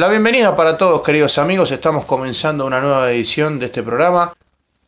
[0.00, 1.70] La bienvenida para todos, queridos amigos.
[1.72, 4.32] Estamos comenzando una nueva edición de este programa.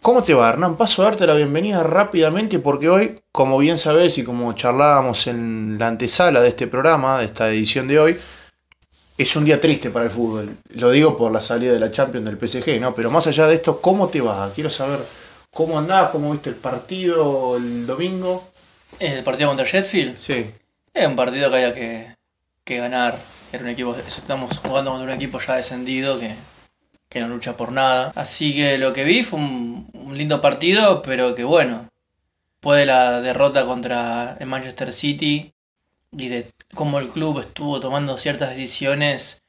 [0.01, 0.79] ¿Cómo te va, Hernán?
[0.79, 5.77] Paso a darte la bienvenida rápidamente porque hoy, como bien sabés y como charlábamos en
[5.79, 8.17] la antesala de este programa, de esta edición de hoy,
[9.19, 10.57] es un día triste para el fútbol.
[10.77, 12.95] Lo digo por la salida de la Champions del PSG, ¿no?
[12.95, 14.51] Pero más allá de esto, ¿cómo te va?
[14.55, 14.99] Quiero saber
[15.51, 18.49] cómo andás, cómo viste el partido el domingo.
[18.99, 20.17] ¿El partido contra Sheffield?
[20.17, 20.51] Sí.
[20.95, 22.17] Es un partido que había que,
[22.65, 23.42] que ganar.
[23.61, 26.35] Un equipo, estamos jugando contra un equipo ya descendido que,
[27.11, 28.11] que no lucha por nada.
[28.15, 31.89] Así que lo que vi fue un, lindo partido, pero que bueno,
[32.55, 35.53] después de la derrota contra el Manchester City
[36.17, 39.43] y de cómo el club estuvo tomando ciertas decisiones,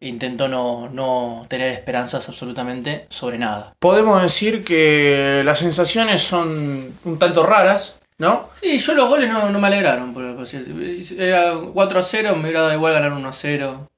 [0.00, 3.74] intentó no, no tener esperanzas absolutamente sobre nada.
[3.78, 8.48] Podemos decir que las sensaciones son un tanto raras, ¿no?
[8.60, 10.12] Sí, yo los goles no, no me alegraron.
[10.14, 13.88] Por, por si- era 4 a 0, me hubiera dado igual ganar 1 a 0.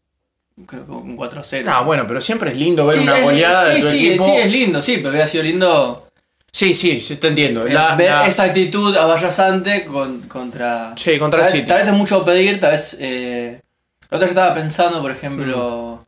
[0.69, 1.69] que Un 4 a 0.
[1.72, 4.08] Ah, bueno, pero siempre es lindo ver Sí, una es- goleada sí, de tu sí,
[4.08, 4.25] equipo.
[4.25, 6.05] sí, es lindo, sí, pero hubiera sido lindo
[6.50, 7.64] Sí, sí, sí, te entiendo.
[7.66, 10.94] eh, La- ver la- esa actitud abayazante con- contra.
[10.97, 11.69] Sí, contra el tal, City.
[11.69, 12.97] tal vez es mucho pedir, tal vez.
[12.98, 13.60] Eh,
[14.10, 16.05] la otra yo estaba pensando, por ejemplo.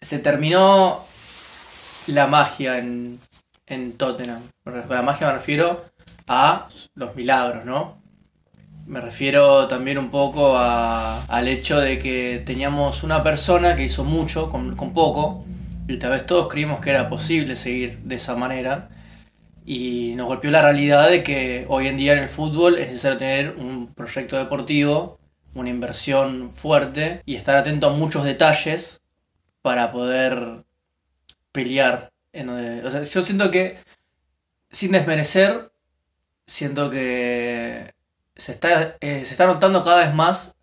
[0.00, 1.04] Se terminó
[2.06, 3.18] la magia en,
[3.66, 4.40] en Tottenham.
[4.64, 5.84] Con la magia me refiero
[6.28, 7.98] a los milagros, ¿no?
[8.86, 14.04] Me refiero también un poco a- al hecho de que teníamos una persona que hizo
[14.04, 15.44] mucho con, con poco
[15.86, 18.88] y tal vez todos creímos que era posible seguir de esa manera
[19.66, 23.18] y nos golpeó la realidad de que hoy en día en el fútbol es necesario
[23.18, 25.18] tener un proyecto deportivo,
[25.54, 29.02] una inversión fuerte y estar atento a muchos detalles
[29.62, 30.64] para poder
[31.52, 32.10] pelear.
[32.32, 33.76] En donde- o sea, yo siento que,
[34.70, 35.67] sin desmerecer,
[36.48, 37.92] siento que
[38.34, 40.54] se está, eh, se está notando cada vez más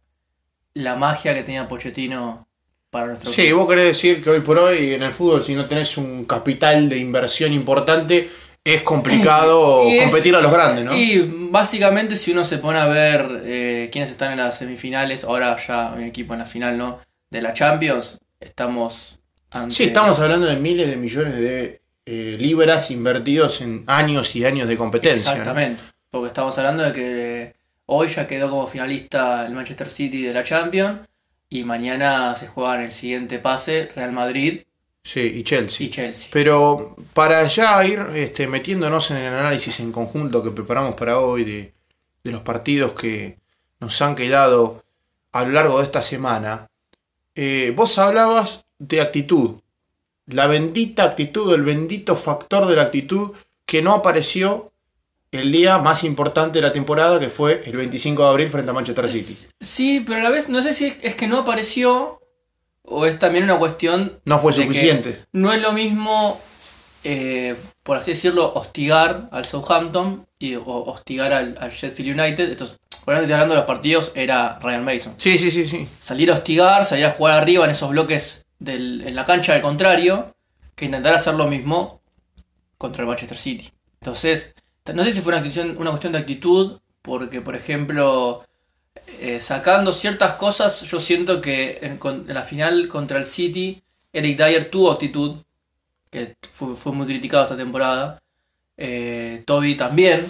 [0.73, 2.48] la magia que tenía Pochettino
[2.89, 5.65] para nuestro Sí, vos querés decir que hoy por hoy en el fútbol, si no
[5.67, 8.30] tenés un capital de inversión importante,
[8.64, 10.95] es complicado es- competir a los grandes, ¿no?
[10.95, 15.55] Y básicamente si uno se pone a ver eh, quiénes están en las semifinales, ahora
[15.65, 16.99] ya un equipo en la final, ¿no?
[17.30, 19.20] De la Champions, estamos
[19.52, 19.76] ante...
[19.76, 24.67] Sí, estamos hablando de miles de millones de eh, libras invertidos en años y años
[24.67, 25.32] de competencia.
[25.33, 25.38] ¿no?
[25.39, 27.54] Exactamente, porque estamos hablando de que eh,
[27.88, 30.99] hoy ya quedó como finalista el Manchester City de la Champions
[31.49, 34.61] y mañana se juega en el siguiente pase Real Madrid
[35.04, 35.86] Sí, y Chelsea.
[35.86, 36.30] y Chelsea.
[36.33, 41.43] Pero para ya ir este, metiéndonos en el análisis en conjunto que preparamos para hoy
[41.43, 41.73] de,
[42.23, 43.37] de los partidos que
[43.80, 44.83] nos han quedado
[45.32, 46.67] a lo largo de esta semana,
[47.36, 49.55] eh, vos hablabas de actitud.
[50.27, 53.31] La bendita actitud, el bendito factor de la actitud
[53.65, 54.71] que no apareció
[55.31, 58.73] el día más importante de la temporada, que fue el 25 de abril frente a
[58.73, 59.49] Manchester City.
[59.59, 62.21] Sí, pero a la vez no sé si es que no apareció
[62.83, 65.23] o es también una cuestión No fue suficiente.
[65.33, 66.39] No es lo mismo,
[67.03, 72.52] eh, por así decirlo, hostigar al Southampton y o hostigar al, al Sheffield United.
[72.52, 75.13] Entonces, obviamente hablando de los partidos, era Ryan Mason.
[75.17, 75.87] Sí, sí, sí, sí.
[75.99, 79.61] Salir a hostigar, salir a jugar arriba en esos bloques del, en la cancha del
[79.61, 80.36] contrario,
[80.76, 82.02] que intentar hacer lo mismo
[82.77, 83.71] contra el Manchester City.
[84.02, 84.54] Entonces,
[84.93, 88.45] no sé si fue una cuestión, una cuestión de actitud, porque, por ejemplo,
[89.20, 91.99] eh, sacando ciertas cosas, yo siento que en,
[92.33, 93.82] la final contra el City,
[94.14, 95.37] Eric Dyer tuvo actitud,
[96.10, 98.22] que fue, fue muy criticado esta temporada.
[98.77, 100.26] Eh, Toby también.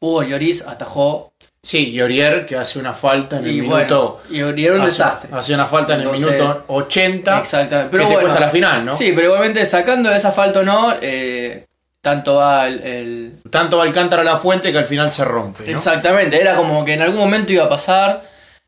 [0.00, 1.31] Hugo Lloris atajó.
[1.64, 4.20] Sí, y Orier que hace una falta en el minuto.
[4.28, 5.30] y era un hace, desastre.
[5.32, 7.38] hace una falta en el minuto 80.
[7.38, 7.90] Exactamente.
[7.90, 8.94] que Pero te bueno, cuesta la final, ¿no?
[8.96, 11.66] Sí, pero igualmente sacando esa falta o no, eh,
[12.00, 15.24] tanto va el, el- Tanto va el cántaro a la fuente que al final se
[15.24, 15.62] rompe.
[15.64, 15.70] ¿no?
[15.70, 18.24] Exactamente, era como que en algún momento iba a pasar.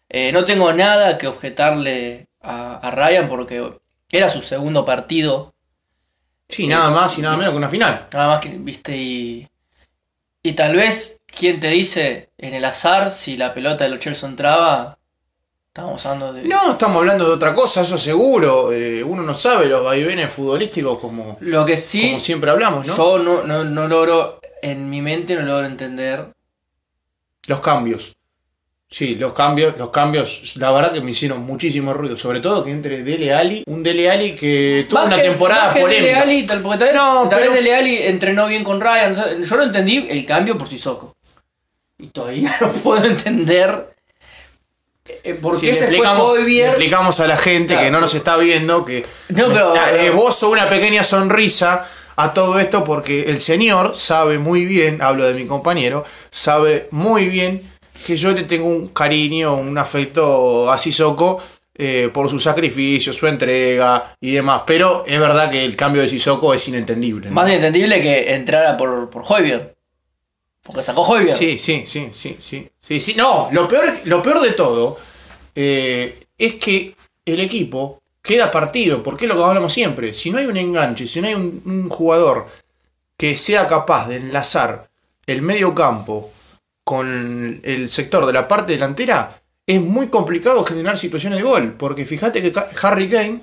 [0.09, 3.73] Eh, no tengo nada que objetarle a, a Ryan porque
[4.13, 5.53] era su segundo partido.
[6.49, 8.07] Sí, nada más y nada menos que una final.
[8.13, 9.49] Nada más que, viste, y.
[10.45, 14.29] Y tal vez, ¿quién te dice en el azar si la pelota de los Chelsea
[14.29, 14.99] entraba?
[15.69, 16.45] Estábamos hablando de.
[16.45, 18.73] No, estamos hablando de otra cosa, eso seguro.
[18.73, 22.09] Eh, uno no sabe los vaivenes futbolísticos como, Lo que sí.
[22.11, 22.97] como siempre hablamos, ¿no?
[22.97, 26.27] Yo no, no, no logro, en mi mente no logro entender.
[27.47, 28.13] Los cambios.
[28.89, 32.17] Sí, los cambios, los cambios, la verdad que me hicieron muchísimo ruido.
[32.17, 35.65] Sobre todo que entre Dele Alli, un Dele Alli que tuvo Más una que- temporada
[35.67, 36.07] más que polémica.
[36.07, 38.81] Dele Alli, tal, porque tal vez, No, tal pero- vez Dele Alli entrenó bien con
[38.81, 39.43] Ryan.
[39.43, 41.14] Yo no entendí el cambio por Sissoko.
[41.99, 43.95] Y todavía no puedo entender
[45.23, 46.69] eh, por Sí, qué le se fue explicamos, le Hoybier.
[46.71, 47.85] explicamos a la gente Claro.
[47.85, 52.59] que no nos está viendo que No, pero- eh, esbozo una pequeña sonrisa a todo
[52.61, 57.61] esto porque el señor sabe muy bien, hablo de mi compañero, sabe muy bien
[58.07, 61.43] que yo le tengo un cariño, un afecto a Sissoko
[61.77, 64.63] eh, por su sacrificio, su entrega y demás.
[64.67, 67.29] Pero es verdad que el cambio de Sissoko es inentendible.
[67.29, 67.35] ¿no?
[67.35, 69.74] Más inentendible que entrara por, por Hoybier.
[70.65, 71.37] Porque sacó Hoybier.
[71.37, 73.15] Sí, sí, sí, sí, sí, sí.
[73.17, 74.99] No, lo peor, lo peor de todo
[75.55, 76.97] eh, es que
[77.27, 80.15] el equipo queda partido, porque es lo que hablamos siempre.
[80.15, 82.47] Si no hay un enganche, si no hay un, jugador
[83.19, 84.89] que sea capaz de enlazar
[85.27, 86.33] el medio campo
[86.83, 91.75] con el sector de la parte delantera, es muy complicado generar situaciones de gol.
[91.79, 93.43] Porque fíjate que Harry Kane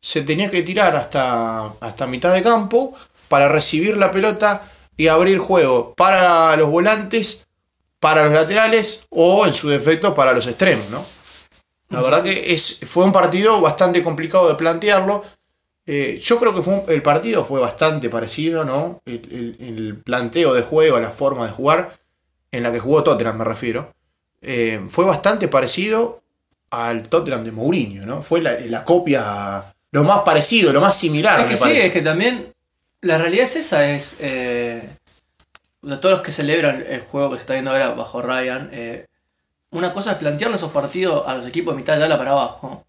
[0.00, 2.94] se tenía que tirar hasta, hasta mitad de campo
[3.28, 4.62] para recibir la pelota
[5.00, 7.46] y abrir juego para los volantes,
[7.98, 11.04] para los laterales o en su defecto para los extremos, ¿no?
[11.88, 15.24] La verdad que es, fue un partido bastante complicado de plantearlo.
[15.86, 19.00] Eh, yo creo que fue un- el partido fue bastante parecido, ¿no?
[19.06, 21.98] El, el- el planteo de juego, la forma de jugar,
[22.52, 23.92] en la que jugó Tottenham, me refiero.
[24.42, 26.22] eh, fue bastante parecido
[26.70, 28.22] al Tottenham de Mourinho, ¿no?
[28.22, 31.86] Fue la, la copia, lo más parecido, lo más similar, Es me que sí, parece.
[31.88, 32.54] es que también
[33.02, 34.88] la realidad es esa, es eh,
[35.82, 39.06] de todos los que celebran el juego que se está viendo ahora bajo Ryan, eh,
[39.70, 42.84] una cosa es plantearle esos partidos a los equipos de mitad de tabla para abajo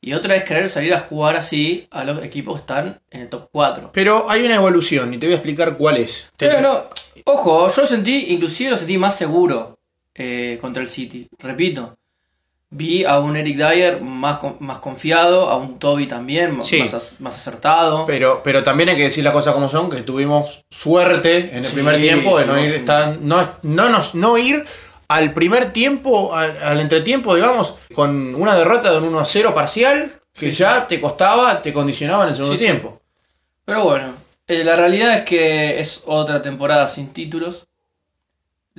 [0.00, 3.28] y otra es querer salir a jugar así a los equipos que están en el
[3.28, 3.90] top 4.
[3.92, 6.30] Pero hay una evolución y te voy a explicar cuál es.
[6.38, 6.84] Pero no,
[7.24, 9.78] ojo, yo sentí, inclusive lo sentí más seguro
[10.14, 11.28] eh, contra el City.
[11.38, 11.98] Repito,
[12.72, 16.78] vi a un Eric Dyer más, más confiado, a un Toby también más, Sí.
[16.80, 18.06] más ac- más acertado.
[18.06, 21.64] Pero, pero también hay que decir las cosas como son, que tuvimos suerte en el
[21.64, 24.64] Sí, primer tiempo de no, no, ir tan- no, no, nos, no ir
[25.08, 29.52] al primer tiempo, al, al entretiempo, digamos, con una derrota de un 1 a 0
[29.54, 33.00] parcial, que ya te costaba, te condicionaba en el segundo tiempo.
[33.64, 34.12] Pero bueno,
[34.46, 37.66] eh, la realidad es que es otra temporada sin títulos.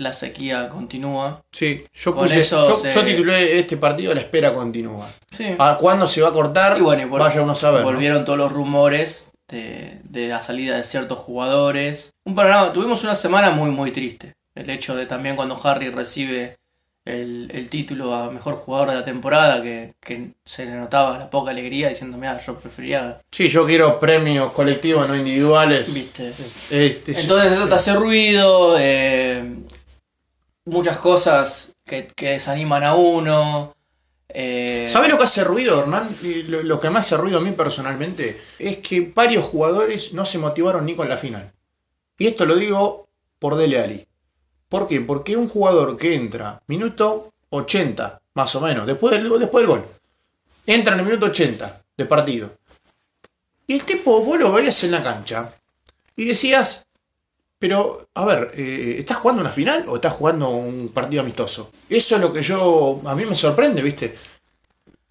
[0.02, 1.42] La sequía continúa.
[1.52, 5.08] Sí, yo, Con puse, eso yo, se- yo titulé este partido La espera continúa.
[5.30, 5.46] Sí.
[5.60, 6.78] ¿A cuándo se va a cortar?
[6.78, 7.82] Y bueno, y Vaya uno a saber.
[7.82, 7.86] ¿no?
[7.88, 12.12] volvieron todos los rumores de, de la salida de ciertos jugadores.
[12.26, 14.34] Un panorama, tuvimos una semana muy muy triste.
[14.56, 16.58] El hecho de también cuando Harry recibe
[17.06, 21.30] el, el título a mejor jugador de la temporada, que, que se le notaba la
[21.30, 25.92] poca alegría diciendo, mira, yo prefería, Sí, yo quiero premios colectivos, no individuales.
[25.94, 26.32] viste.
[26.70, 29.44] Este, Entonces eso te hace ruido, eh,
[30.66, 33.76] muchas cosas que, que desaniman a uno.
[34.30, 36.08] Eh, ¿Sabes lo que hace ruido, Hernán?
[36.48, 40.38] Lo, lo que me hace ruido a mí personalmente es que varios jugadores no se
[40.38, 41.52] motivaron ni con la final.
[42.18, 43.08] Y esto lo digo
[43.40, 44.08] por Dele Alli.
[44.70, 45.02] ¿Por qué?
[45.02, 49.86] Porque un jugador que entra minuto 80, más o menos, después del, después del gol,
[50.66, 52.52] entra en el minuto 80 de partido.
[53.68, 55.52] Y el tipo, vos lo veías en la cancha
[56.16, 56.86] y decías,
[57.62, 61.70] pero, a ver, eh, ¿estás jugando una final o estás jugando un partido amistoso?
[61.88, 64.16] Eso es lo que yo, a mí me sorprende, ¿viste?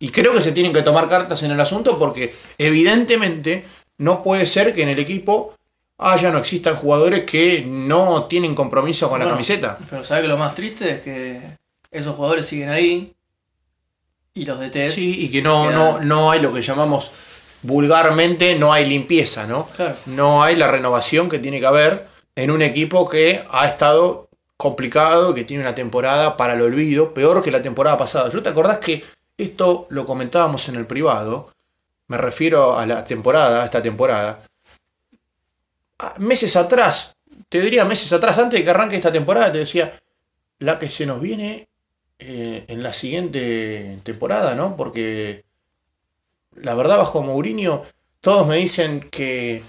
[0.00, 3.64] Y creo que se tienen que tomar cartas en el asunto porque evidentemente
[3.98, 5.54] no puede ser que en el equipo
[5.98, 9.78] haya no existan jugadores que no tienen compromiso con la camiseta.
[9.88, 11.40] Pero ¿sabes que lo más triste es que
[11.92, 13.14] esos jugadores siguen ahí
[14.34, 17.12] y los DTs Sí, y que no, quedan- no, no hay lo que llamamos
[17.62, 19.68] vulgarmente, no hay limpieza, ¿no?
[19.76, 19.94] Claro.
[20.06, 25.34] No hay la renovación que tiene que haber en un equipo que ha estado complicado,
[25.34, 28.28] que tiene una temporada para el olvido, peor que la temporada pasada.
[28.28, 29.02] ¿Yo te acordás que
[29.38, 31.50] esto lo comentábamos en el privado?
[32.08, 34.42] Me refiero a la temporada, a esta temporada.
[36.18, 37.16] Meses atrás,
[37.48, 39.98] te diría meses atrás, antes de que arranque esta temporada, te decía,
[40.58, 41.68] la que se nos viene
[42.18, 44.76] eh, en la siguiente temporada, ¿no?
[44.76, 45.44] Porque
[46.56, 47.82] la verdad, bajo Mourinho,
[48.20, 49.62] todos me dicen que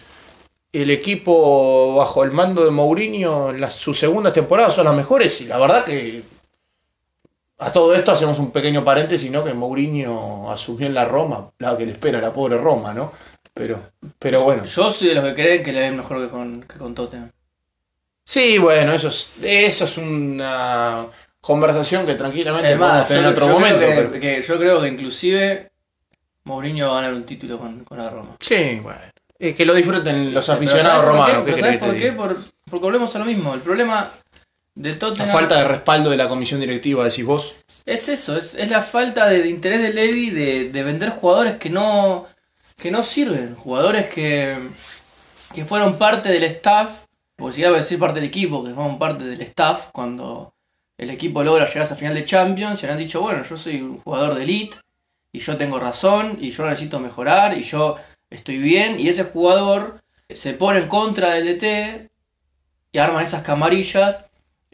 [0.74, 5.42] el equipo bajo el mando de Mourinho, en las, sus segundas temporadas son las mejores,
[5.42, 6.24] y la verdad que
[7.60, 9.44] a todo esto hacemos un pequeño paréntesis, ¿no?
[9.44, 13.12] Que Mourinho asumió en la Roma, la que le espera la pobre Roma, ¿no?
[13.54, 13.80] Pero,
[14.18, 14.64] pero bueno.
[14.64, 17.30] Yo soy de los que creen que le ven mejor que con, que con Tottenham.
[18.24, 21.06] Sí, bueno, eso es, eso es una
[21.42, 23.80] conversación que tranquilamente Es podemos más, tener en otro yo momento.
[23.80, 25.72] creo que, pero- que yo creo que inclusive
[26.46, 28.38] Mourinho va a ganar un título con, con la Roma.
[28.40, 29.02] Sí, bueno.
[29.42, 31.38] Es que lo disfruten los aficionados ¿sabes por romanos.
[31.38, 32.14] ¿qué Pero querés ¿Sabes que por qué?
[32.14, 33.54] Por- porque volvemos a lo mismo.
[33.54, 34.10] El problema
[34.76, 37.56] de La Tottenham falta de respaldo de la comisión directiva, decís vos.
[37.86, 41.54] es eso, es, es la falta de, de interés de Levy de, de vender jugadores
[41.58, 42.26] que no,
[42.78, 43.56] que no sirven.
[43.56, 44.58] Jugadores que,
[45.54, 47.02] que fueron parte del staff,
[47.36, 50.54] porque si iba a decir parte del equipo, que fueron parte del staff cuando
[50.98, 53.98] el equipo logra llegar a final de Champions y han dicho, bueno, yo soy un
[54.00, 54.78] jugador de elite
[55.34, 57.96] y yo tengo razón y yo necesito mejorar y yo
[58.32, 62.10] estoy bien y ese jugador se pone en contra del DT
[62.94, 64.26] y arman esas camarillas.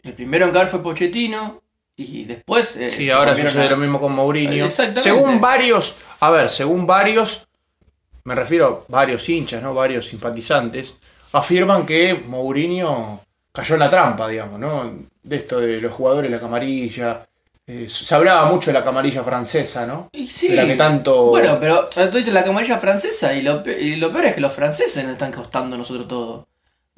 [0.02, 1.62] El primero en caer fue Pochettino
[1.96, 2.76] Y después.
[2.76, 4.64] eh, Sí, ahora sucede a- lo mismo con Mourinho.
[4.64, 5.00] Exactamente.
[5.02, 7.46] Según varios, a ver, según varios,
[8.24, 9.74] me refiero a varios hinchas, ¿no?
[9.74, 10.98] Varios simpatizantes,
[11.32, 13.20] afirman que Mourinho
[13.52, 14.92] cayó en la trampa, digamos, ¿no?
[15.22, 17.27] De esto de los jugadores, la camarilla.
[17.70, 20.08] Eh, se hablaba mucho de la camarilla francesa, ¿no?
[20.12, 20.48] Y sí.
[20.48, 21.26] De la que tanto.
[21.26, 24.40] Bueno, pero tú dices la camarilla francesa y lo, pe- y lo peor es que
[24.40, 26.48] los franceses nos están costando a nosotros todo.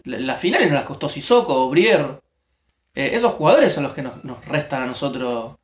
[0.05, 2.21] La- Las finales nos las costó Sissoko, Brier.
[2.95, 5.57] Eh, esos jugadores son los que nos, nos restan a nosotros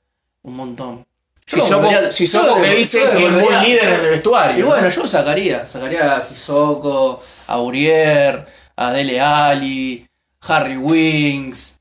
[0.43, 1.07] un montón.
[1.47, 4.59] Sissoko- que dice que es muy líder en el vestuario.
[4.59, 4.67] Y ¿no?
[4.69, 5.69] bueno, yo sacaría.
[5.69, 8.45] Sacaría a Sissoko, a Urier,
[8.75, 10.05] a Dele Alli,
[10.49, 11.76] Harry Winks.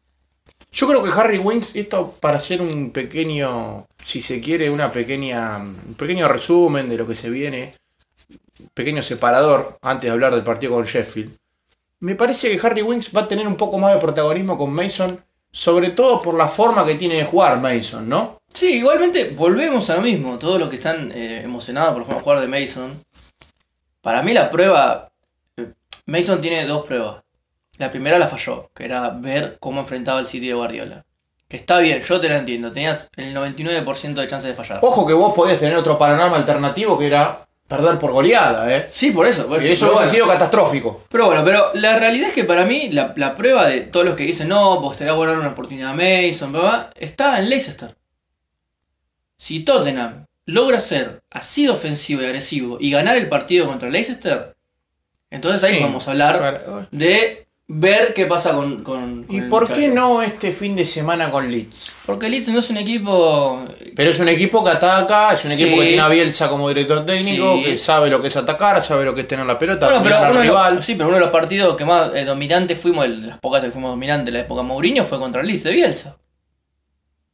[0.75, 5.58] Yo creo que Harry Winks, esto para hacer un pequeño, si se quiere, una pequeña,
[5.60, 7.74] un pequeño resumen de lo que se viene,
[8.74, 11.32] pequeño separador, antes de hablar del partido con Sheffield.
[12.01, 15.24] Me parece que Harry Winks va a tener un poco más de protagonismo con Mason,
[15.50, 18.41] sobre todo por la forma que tiene de jugar Mason, ¿no?
[18.53, 20.38] Sí, igualmente volvemos a lo mismo.
[20.38, 23.01] Todos los que están eh, emocionados por jugar de Mason.
[24.01, 25.10] Para mí la prueba...
[25.55, 25.72] eh,
[26.05, 27.25] Mason tiene dos pruebas.
[27.77, 31.05] La primera la falló, que era ver cómo enfrentaba el City de Guardiola.
[31.48, 32.72] Que está bien, yo te la entiendo.
[32.72, 34.79] Tenías el 99% de chance de fallar.
[34.82, 38.86] Ojo que vos podías tener otro panorama alternativo que era perder por goleada, ¿eh?
[38.89, 39.48] Sí, por eso.
[39.48, 40.08] por Y eso bueno.
[40.08, 41.03] sido catastrófico.
[41.10, 44.15] Pero bueno, pero la realidad es que para mí la, la prueba de todos los
[44.15, 47.50] que dicen no, pues te va a dar una oportunidad a Mason, bla, está en
[47.50, 47.96] Leicester.
[49.38, 54.55] Si Tottenham logra ser así de ofensivo y agresivo y ganar el partido contra Leicester,
[55.29, 56.88] entonces ahí Sí, podemos hablar claro.
[56.91, 60.86] de ver qué pasa con, con- con ¿Y el por qué no este fin de
[60.86, 61.93] semana con Leeds?
[62.05, 65.79] Porque Leeds no es un equipo Pero es un equipo que ataca, es un equipo
[65.79, 67.63] que tiene a Bielsa como director técnico, Sí.
[67.63, 70.31] que sabe lo que es atacar, sabe lo que es tener la pelota, Bueno, pero
[70.31, 70.84] uno rival.
[70.84, 73.72] sí, pero uno de los partidos que más eh, dominantes fuimos, el- las pocas que
[73.72, 76.17] fuimos dominantes en la época Mourinho, fue contra el Leeds de Bielsa.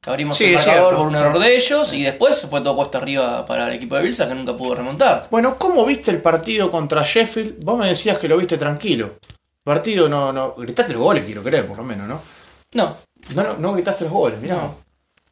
[0.01, 2.97] Que abrimos Sí, el marcador por un error de ellos y después fue todo cuesta
[2.97, 5.27] arriba para el equipo de Bielsa que nunca pudo remontar.
[5.29, 7.63] Bueno, ¿cómo viste el partido contra Sheffield?
[7.63, 9.15] Vos me decías que lo viste tranquilo.
[9.63, 10.53] Partido no, no.
[10.55, 12.21] Gritaste los goles, quiero creer, por lo menos, ¿no?
[12.73, 12.95] No,
[13.35, 14.55] No, no, no gritaste los goles, mirá.
[14.55, 14.75] No.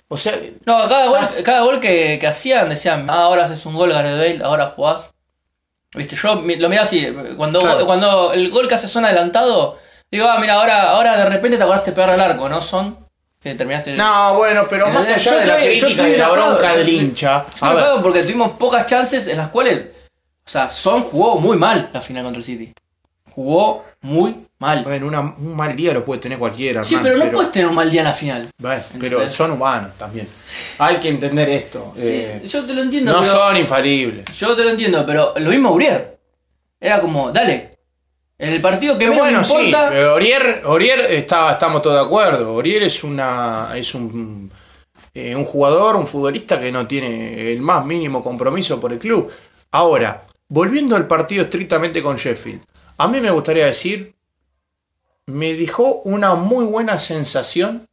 [0.09, 3.65] O sea, no cada gol, Estás- cada gol que, que hacían decían, ah, ahora haces
[3.65, 5.11] un gol, Gareth Bale, ahora jugás.
[5.95, 7.07] Viste, yo lo miraba así,
[7.37, 7.85] cuando, Claro.
[7.85, 9.77] cuando el gol que hace son adelantado,
[10.11, 12.61] digo, ah, mira, ahora, ahora de repente te acordaste de pegar al arco, ¿no?
[12.61, 12.97] Son
[13.41, 13.93] que terminaste...
[13.95, 16.89] no, bueno, pero más allá Yo de la estoy- crítica y de la bronca del
[16.89, 17.45] hincha.
[17.61, 19.85] A ver, porque tuvimos pocas chances en las cuales.
[20.45, 22.73] O sea, Son jugó muy mal la final contra el City.
[23.39, 24.83] Jugó muy mal.
[24.83, 26.83] bueno, una- un mal día lo puede tener cualquiera.
[26.83, 28.49] Sí, pero no puedes tener un mal día en la final.
[28.57, 30.27] Bueno, pero son humanos también.
[30.77, 31.93] Hay que entender esto.
[31.95, 33.31] Sí, eh, yo te lo entiendo, no pero.
[33.31, 34.25] son infalibles.
[34.37, 36.19] Yo te lo entiendo, pero lo mismo Urier.
[36.81, 37.71] Era como, dale.
[38.37, 42.53] En el partido que menos bueno, me sí, Orier, Orier está, estamos todos de acuerdo.
[42.55, 44.51] Orier es una es un,
[45.13, 49.31] eh, un jugador, un futbolista que no tiene el más mínimo compromiso por el club.
[49.71, 52.61] Ahora, volviendo al partido estrictamente con Sheffield,
[52.99, 54.13] a mí me gustaría decir,
[55.25, 57.87] me dejó una muy buena sensación.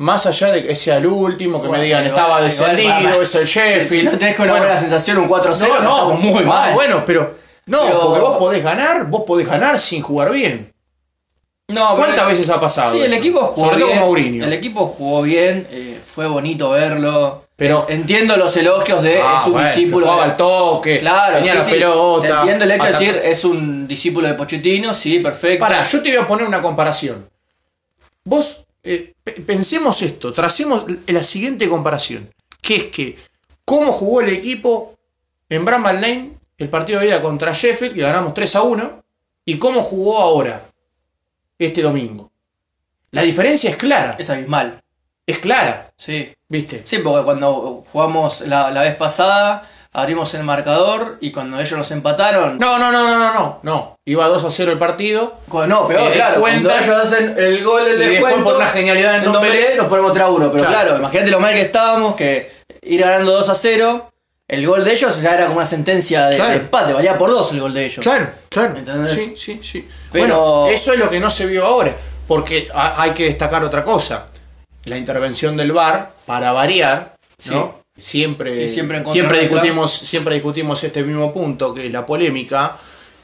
[0.00, 3.46] Más allá de que sea el último, que me digan igual- estaba descendido, es el
[3.46, 3.88] Sheffield.
[3.88, 6.74] Si no tenés con una Bueno, buena sensación, un 4-0, no, no, muy ah, mal.
[6.74, 7.34] bueno, pero
[7.66, 10.72] no, Pero- porque vos podés ganar, vos podés ganar sin jugar bien.
[11.66, 12.92] No, ¿Cuántas veces ha pasado?
[12.94, 13.98] Sí, el equipo jugó Sobre bien.
[13.98, 14.44] Mourinho.
[14.44, 17.44] El equipo jugó bien, eh, fue bonito verlo.
[17.58, 20.06] Pero- entiendo los elogios de Ah, es un bueno, discípulo.
[20.06, 21.70] jugaba de- al toque, Claro, tenía sí, la sí.
[21.72, 22.38] pelota.
[22.42, 25.58] Entiendo el hecho de decir es un discípulo de Pochettino, sí, perfecto.
[25.64, 27.28] Pará, yo te voy a poner una comparación.
[28.22, 32.32] Vos, eh, pe- pensemos esto, tracemos la siguiente comparación.
[32.62, 33.18] Que es que,
[33.64, 34.94] ¿cómo jugó el equipo
[35.48, 39.02] en Bramall Lane el partido de ida contra Sheffield, que ganamos 3 a 1?
[39.44, 40.62] Y cómo jugó ahora,
[41.58, 42.30] este domingo.
[43.10, 44.80] La diferencia es clara, Es abismal.
[45.32, 46.32] Es clara, Sí.
[46.48, 46.82] ¿viste?
[46.84, 51.90] Sí, porque cuando jugamos la, la vez pasada, abrimos el marcador y cuando ellos nos
[51.90, 52.58] empataron.
[52.58, 53.96] No, no, no, no, no, no, no.
[54.04, 55.38] Iba 2 a 0 el partido.
[55.48, 56.40] Cuando- no, peor, Eh, claro.
[56.40, 59.74] cuenta- cuando ellos hacen el gol, el Y después por una genialidad de en Ndombele,
[59.76, 60.52] nos ponemos 3 a 1.
[60.52, 60.80] Pero Claro.
[60.82, 62.50] claro, imagínate lo mal que estábamos, que
[62.82, 64.10] ir ganando 2 a 0.
[64.46, 66.50] El gol de ellos ya era como una sentencia de, Claro.
[66.52, 68.02] de empate, valía por 2 el gol de ellos.
[68.02, 68.76] Claro, claro.
[68.78, 69.10] ¿Entendés?
[69.12, 69.86] Sí, sí, sí.
[70.10, 71.94] Pero- Bueno, eso es lo que no se vio ahora.
[72.26, 74.24] Porque ha- hay que destacar otra cosa.
[74.88, 77.16] La intervención del VAR, para variar,
[77.50, 77.78] ¿no?
[77.96, 82.76] Siempre, Sí, siempre en siempre, discutimos, siempre discutimos este mismo punto, que es la polémica,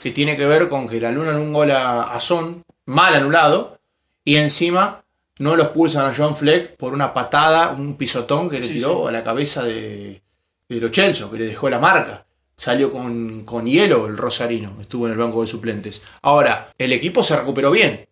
[0.03, 3.79] que tiene que ver con que le anulan un gol a, Son, mal anulado,
[4.25, 5.05] y encima
[5.39, 9.07] no lo expulsan a John Fleck por una patada, un pisotón que le Sí, tiró
[9.07, 10.23] a la cabeza de,
[10.69, 12.27] de Lo Celso, que le dejó la marca.
[12.57, 16.03] Salió con, con hielo el Rosarino, estuvo en el banco de suplentes.
[16.23, 18.07] Ahora, el equipo se recuperó bien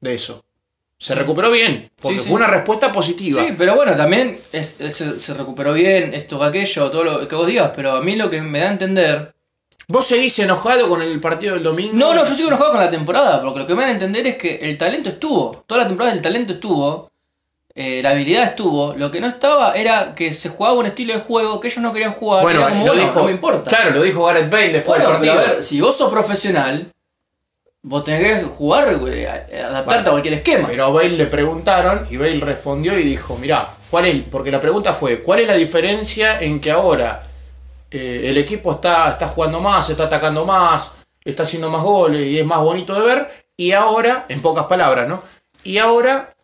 [0.00, 0.44] de eso.
[1.00, 2.28] Se recuperó bien, porque Sí, sí.
[2.30, 3.40] fue una respuesta positiva.
[3.42, 7.36] Sí, pero bueno, también es- es- se, recuperó bien esto que aquello, todo lo que
[7.36, 9.34] vos digas, pero a mí lo que me da a entender...
[9.86, 11.92] ¿Vos seguís enojado con el partido del domingo?
[11.94, 14.26] No, no, yo sigo enojado con la temporada, porque lo que me dan a entender
[14.26, 17.10] es que el talento estuvo, toda la temporada el talento estuvo,
[17.74, 21.20] eh, la habilidad estuvo, lo que no estaba era que se jugaba un estilo de
[21.20, 23.70] juego que ellos no querían jugar, Bueno, era como, lo bueno, dijo, no me importa.
[23.70, 25.32] Claro, lo dijo Gareth Bale después Bueno, del partido.
[25.52, 26.88] a ver, si vos sos profesional,
[27.82, 30.68] vos tenés que jugar, güey, adaptarte Bueno, a cualquier esquema.
[30.68, 34.22] Pero a Bale le preguntaron y Bale respondió y dijo, mirá, ¿cuál es?
[34.24, 37.26] Porque la pregunta fue, ¿cuál es la diferencia en que ahora
[37.90, 40.92] eh, el equipo está, está jugando más, está atacando más,
[41.24, 43.44] está haciendo más goles y es más bonito de ver?
[43.56, 45.22] Y ahora, en pocas palabras, ¿no?
[45.64, 46.34] Y ahora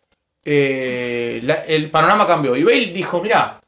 [0.43, 2.55] eh, la- el panorama cambió.
[2.55, 3.59] Y Bale dijo, mirá,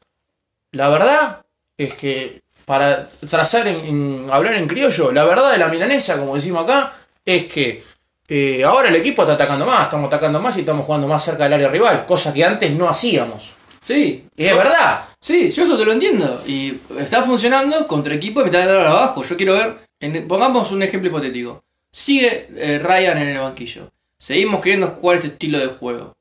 [0.72, 1.44] la verdad
[1.76, 6.34] es que para trazar en, en- hablar en criollo, la verdad de la milanesa, como
[6.34, 6.92] decimos acá,
[7.36, 7.82] es que
[8.28, 11.44] eh, ahora el equipo está atacando más, estamos atacando más y estamos jugando más cerca
[11.44, 13.52] del área rival, cosa que antes no hacíamos.
[13.80, 15.04] Sí, Y es yo- verdad.
[15.20, 16.42] Sí, yo eso te lo entiendo.
[16.46, 19.22] Y está funcionando contra equipo de mitad de tabla abajo.
[19.24, 21.62] Yo quiero ver, en- pongamos un ejemplo hipotético.
[21.90, 23.90] Sigue eh, Ryan en el banquillo.
[24.18, 26.14] Seguimos queriendo jugar este estilo de juego.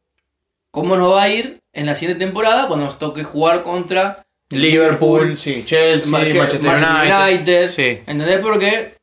[0.72, 5.38] ¿Cómo nos va a ir en la siguiente temporada cuando nos toque jugar contra Liverpool,
[5.38, 7.34] sí, Chelsea, Manchester Manchester United?
[7.34, 7.70] United.
[7.72, 8.00] Sí.
[8.08, 8.40] ¿Entendés?
[8.40, 8.94] Porque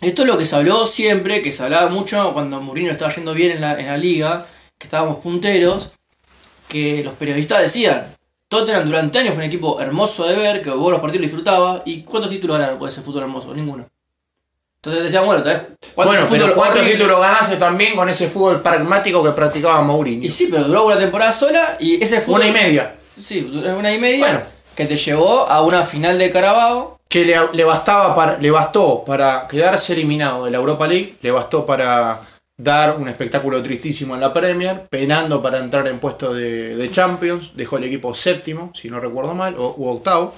[0.00, 3.34] esto es lo que se habló siempre, que se hablaba mucho cuando Mourinho estaba yendo
[3.34, 4.46] bien en la, en la liga,
[4.78, 5.92] que estábamos punteros,
[6.68, 8.16] que los periodistas decían,
[8.48, 11.82] Tottenham durante años fue un equipo hermoso de ver, que vos los partidos lo disfrutabas,
[11.84, 13.54] ¿y cuántos títulos ganaron por ese fútbol hermoso?
[13.54, 13.86] Ninguno.
[14.76, 15.62] Entonces decían, bueno, tal vez,
[15.94, 20.26] ¿cuánto Bueno, pero ¿cuántos títulos ganaste también con ese fútbol pragmático que practicaba Mourinho?
[20.26, 22.40] Y sí, pero duró una temporada sola y ese fútbol...
[22.40, 22.94] Una y media.
[23.20, 24.40] Sí, duró una y media, Bueno.
[24.74, 26.91] que te llevó a una final de Carabao.
[27.12, 31.30] Que le, le bastaba para, le bastó para quedarse eliminado de la Europa League, le
[31.30, 32.18] bastó para
[32.56, 37.50] dar un espectáculo tristísimo en la Premier, penando para entrar en puesto de, de Champions,
[37.54, 40.34] dejó el equipo séptimo, si no recuerdo mal, o u octavo.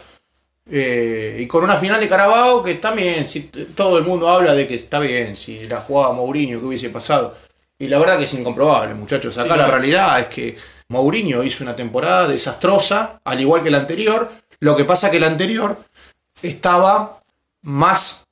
[0.69, 4.67] Eh, y con una final de Carabao que también, si todo el mundo habla de
[4.67, 7.37] que está bien, si la jugaba Mourinho, que hubiese pasado.
[7.79, 9.39] Y la verdad que es incomprobable, muchachos.
[9.39, 10.57] Acá Sí, la realidad es que
[10.89, 14.29] Mourinho hizo una temporada desastrosa, al igual que la anterior.
[14.59, 15.77] Lo que pasa que la anterior
[16.43, 17.19] estaba
[17.63, 18.25] más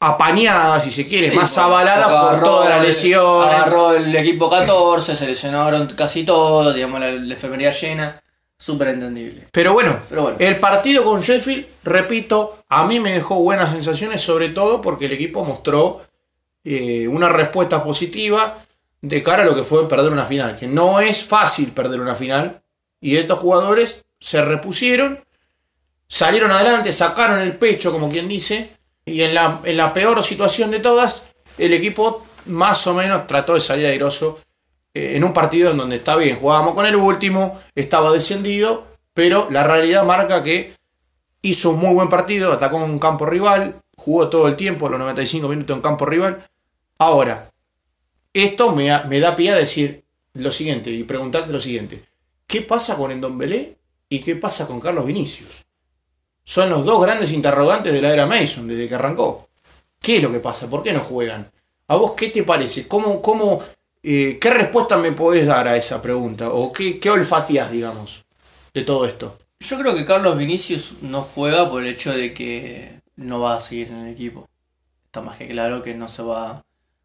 [0.00, 3.54] apañada, si se quiere, Sí, más avalada por todas las el- lesiones.
[3.54, 8.20] Agarró el equipo 14, se lesionaron casi todos, digamos, la, la enfermería llena.
[8.56, 9.48] Súper entendible.
[9.50, 10.36] Pero bueno, Pero bueno.
[10.40, 15.12] el partido con Sheffield, repito, a mí me dejó buenas sensaciones, sobre todo porque el
[15.12, 16.02] equipo mostró
[16.64, 18.58] eh, una respuesta positiva
[19.02, 22.14] de cara a lo que fue perder una final, que no es fácil perder una
[22.14, 22.62] final,
[23.00, 25.22] y estos jugadores se repusieron,
[26.14, 28.70] salieron adelante, sacaron el pecho, como quien dice,
[29.04, 31.24] y en la, en la peor situación de todas,
[31.58, 34.38] el equipo más o menos trató de salir airoso
[34.94, 39.48] eh, en un partido en donde está bien, jugábamos con el último, estaba descendido, pero
[39.50, 40.76] la realidad marca que
[41.42, 45.00] hizo un muy buen partido, atacó en un campo rival, jugó todo el tiempo, los
[45.00, 46.48] 95 minutos en campo rival.
[46.96, 47.50] Ahora,
[48.32, 52.04] esto me, me da pie a decir lo siguiente y preguntarte lo siguiente.
[52.46, 55.64] ¿Qué pasa con Endombelé y qué pasa con Carlos Vinicius?
[56.44, 59.48] Son los dos grandes interrogantes de la era Mason desde que arrancó.
[60.00, 60.68] ¿Qué es lo que pasa?
[60.68, 61.50] ¿Por qué no juegan?
[61.88, 62.86] ¿A vos qué te parece?
[62.86, 63.60] ¿Cómo, cómo,
[64.02, 66.50] eh, ¿Qué respuesta me podés dar a esa pregunta?
[66.50, 68.24] ¿O qué, qué olfateás, digamos,
[68.74, 69.38] de todo esto?
[69.60, 73.60] Yo creo que Carlos Vinicius no juega por el hecho de que no va a
[73.60, 74.46] seguir en el equipo.
[75.06, 76.62] Está más que claro que no se va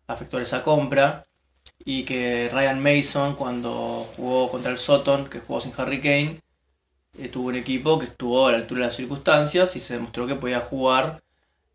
[0.08, 1.26] a efectuar esa compra.
[1.86, 6.42] Y que Ryan Mason, cuando jugó contra el Soton, que jugó sin Harry Kane,
[7.18, 10.28] eh, tuvo un equipo que estuvo a la altura de las circunstancias y se demostró
[10.28, 11.22] que podía jugar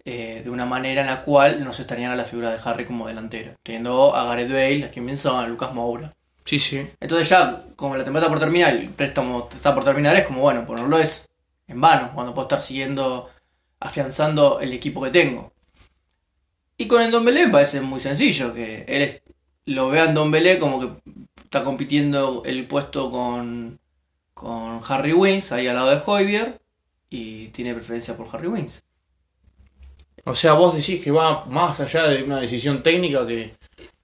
[0.05, 2.85] eh, de una manera en la cual no se estarían a la figura de Harry
[2.85, 3.55] como delantero.
[3.63, 6.13] Teniendo a Gareth Bale, a quien pensaba, a Lucas Moura.
[6.45, 6.87] Sí, sí.
[7.01, 10.67] Entonces ya, como la temporada por terminar, el préstamo está por terminar, es como, bueno,
[10.67, 11.29] ponerlo es
[11.69, 13.31] en vano, cuando puedo estar siguiendo,
[13.81, 15.53] afianzando el equipo que tengo.
[16.77, 19.23] Y con el Don Belé parece muy sencillo, que él es-
[19.67, 20.89] lo vean Don Belé como que
[21.43, 23.79] está compitiendo el puesto con,
[24.45, 26.61] con Harry Wins, ahí al lado de Hoybier,
[27.09, 28.83] y tiene preferencia por Harry Wins.
[30.25, 33.55] O sea, vos decís que va más allá de una decisión técnica que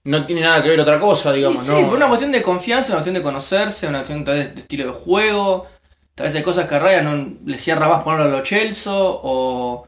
[0.04, 1.86] no tiene nada que ver otra cosa, Y digamos, sí, ¿no?
[1.86, 4.86] por una cuestión de confianza, una cuestión de conocerse, una cuestión tal vez de estilo
[4.86, 5.66] de juego.
[6.14, 9.20] Tal vez hay cosas que a Ryan no le cierra más ponerlo a Lo Celso.
[9.22, 9.86] O,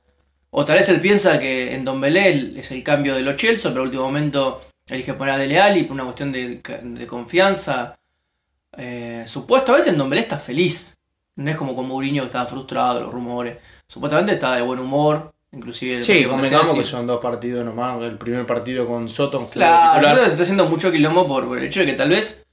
[0.51, 3.71] o tal vez él piensa que en Don Belé es el cambio de Lo Celso,
[3.71, 7.97] pero en último momento elige poner a Dele Alli por una cuestión de, de confianza.
[8.77, 10.95] Eh, supuestamente en Don Belé está feliz.
[11.37, 13.59] No es como con Mourinho que estaba frustrado, los rumores.
[13.87, 15.33] Supuestamente está de buen humor.
[15.53, 18.01] Inclusive el Sí, convengamos que son dos partidos nomás.
[18.03, 21.47] El primer partido con jugó Claro, yo creo que se está haciendo mucho quilombo por,
[21.47, 22.45] por el hecho de que tal vez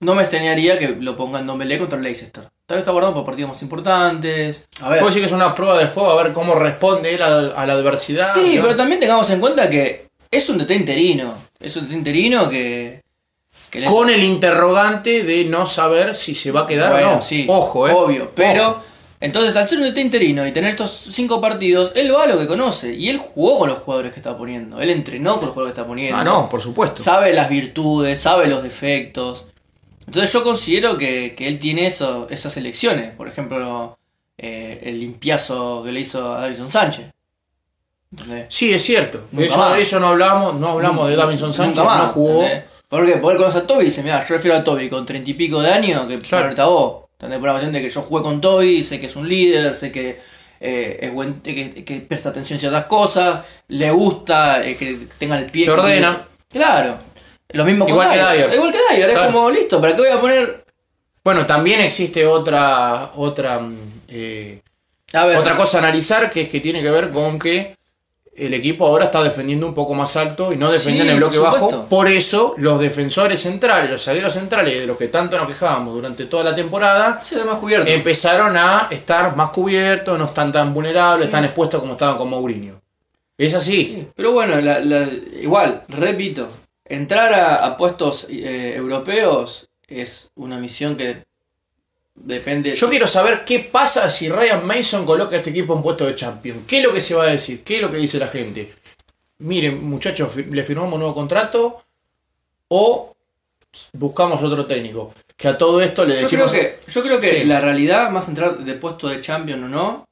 [0.00, 2.44] no me extrañaría que lo pongan Dombele contra el Leicester.
[2.66, 4.66] Tal vez está guardado por partidos más importantes.
[4.80, 4.98] A ver.
[4.98, 7.66] Puedo decir que es una prueba de fuego a ver cómo responde él a, a
[7.66, 8.34] la adversidad.
[8.34, 8.62] Sí, ¿no?
[8.62, 11.34] pero también tengamos en cuenta que es un DT interino.
[11.60, 13.02] Es un DT interino que.
[13.84, 17.22] Con el interrogante de no saber si se va a quedar Bueno, o no.
[17.22, 17.92] sí, Ojo, eh.
[17.92, 18.30] Obvio.
[18.34, 18.82] Pero, Ojo.
[19.20, 22.38] entonces, al ser un DT interino y tener estos cinco partidos, él va a lo
[22.38, 22.94] que conoce.
[22.94, 24.80] Y él jugó con los jugadores que está poniendo.
[24.80, 26.16] Él entrenó con los jugadores que está poniendo.
[26.16, 27.02] Ah, no, por supuesto.
[27.02, 29.46] Sabe las virtudes, sabe los defectos.
[30.06, 33.10] Entonces, yo considero que, que él tiene eso, esas elecciones.
[33.10, 33.98] Por ejemplo,
[34.38, 37.06] eh, el limpiazo que le hizo a Davison Sánchez.
[38.12, 38.46] ¿Entendés?
[38.48, 39.20] Sí, es cierto.
[39.32, 42.42] Nunca Eso, eso no hablamos, no hablamos de Davinson Nunca Sánchez, más, no jugó.
[42.44, 42.64] ¿entendés?
[42.88, 43.12] ¿Por qué?
[43.16, 45.34] Porque él conoce a Toby y dice, mira, yo refiero a Toby con treinta y
[45.34, 46.44] pico de años que Claro.
[46.44, 47.04] ponerte a vos.
[47.14, 47.38] ¿Entendés?
[47.38, 49.90] Por la cuestión de que yo jugué con Toby, sé que es un líder, sé
[49.90, 50.20] que
[50.60, 55.38] eh, es buen, que, que presta atención a ciertas cosas, le gusta eh, que tenga
[55.38, 55.64] el pie.
[55.64, 56.26] Se ordena.
[56.50, 56.98] Claro.
[57.50, 58.34] Lo mismo Igual con que Dyer.
[58.48, 58.54] Dyer.
[58.54, 59.24] Igual que Dyer, Claro.
[59.28, 60.64] es como listo, ¿para qué voy a poner?
[61.24, 63.76] Bueno, también existe otra, otra, mm,
[64.08, 64.60] eh,
[65.12, 67.76] A ver, otra cosa a analizar que es que tiene que ver con que
[68.38, 71.20] el equipo ahora está defendiendo un poco más alto y no defendiendo Sí, en el
[71.20, 71.86] bloque por bajo.
[71.88, 76.26] Por eso los defensores centrales, los zagueros centrales, de los que tanto nos quejábamos durante
[76.26, 77.56] toda la temporada, ve más
[77.94, 82.80] empezaron a estar más cubiertos, no están tan vulnerables, están expuestos como estaban con Mourinho.
[83.38, 83.84] Es así.
[83.84, 85.08] Sí, pero bueno, la- la-
[85.40, 86.48] igual, repito,
[86.84, 91.24] entrar a, a puestos eh, europeos es una misión que
[92.16, 92.74] depende.
[92.74, 96.16] Yo quiero saber qué pasa si Ryan Mason coloca a este equipo en puesto de
[96.16, 96.64] champion.
[96.66, 97.62] ¿Qué es lo que se va a decir?
[97.62, 98.74] ¿Qué es lo que dice la gente?
[99.38, 101.82] Miren, muchachos, le firmamos un nuevo contrato
[102.68, 103.14] o
[103.92, 105.12] buscamos otro técnico.
[105.36, 106.50] Que a todo esto le yo decimos.
[106.50, 107.46] creo que, yo creo que Sí.
[107.46, 110.08] la realidad, más entrar de puesto de champion o no,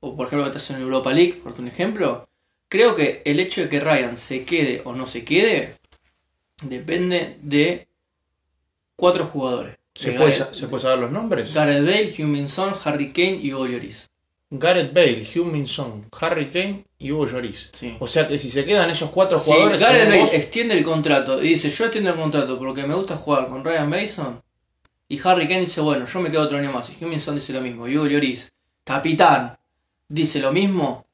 [0.00, 2.28] o por ejemplo que estás en Europa League, por un ejemplo,
[2.68, 5.76] creo que el hecho de que Ryan se quede o no se quede
[6.62, 7.86] depende de
[8.96, 9.76] cuatro jugadores.
[9.94, 11.52] ¿Se, De puede, Gareth- ¿Se puede saber los nombres?
[11.54, 14.08] Gareth Bale, Heung-Min Son, Harry Kane y Hugo Lloris.
[14.50, 17.70] Gareth Bale, Heung-Min Son, Harry Kane y Hugo Lloris.
[17.74, 17.96] Sí.
[18.00, 19.80] O sea que si se quedan esos cuatro Si jugadores.
[19.80, 23.16] Gareth Bale vos- extiende el contrato y dice yo extiendo el contrato porque me gusta
[23.16, 24.42] jugar con Ryan Mason
[25.08, 27.52] y Harry Kane dice bueno yo me quedo otro año más y Heung-Min Son dice
[27.52, 28.50] lo mismo y Hugo Lloris
[28.84, 29.58] capitán
[30.08, 31.06] dice lo mismo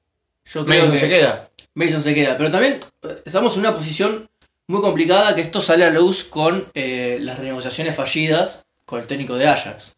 [0.44, 1.50] yo creo Mason que se queda.
[1.74, 4.28] Mason se queda pero también eh, estamos en una posición
[4.66, 9.36] muy complicada que esto sale a luz con eh, las renegociaciones fallidas con el técnico
[9.36, 9.96] de Ajax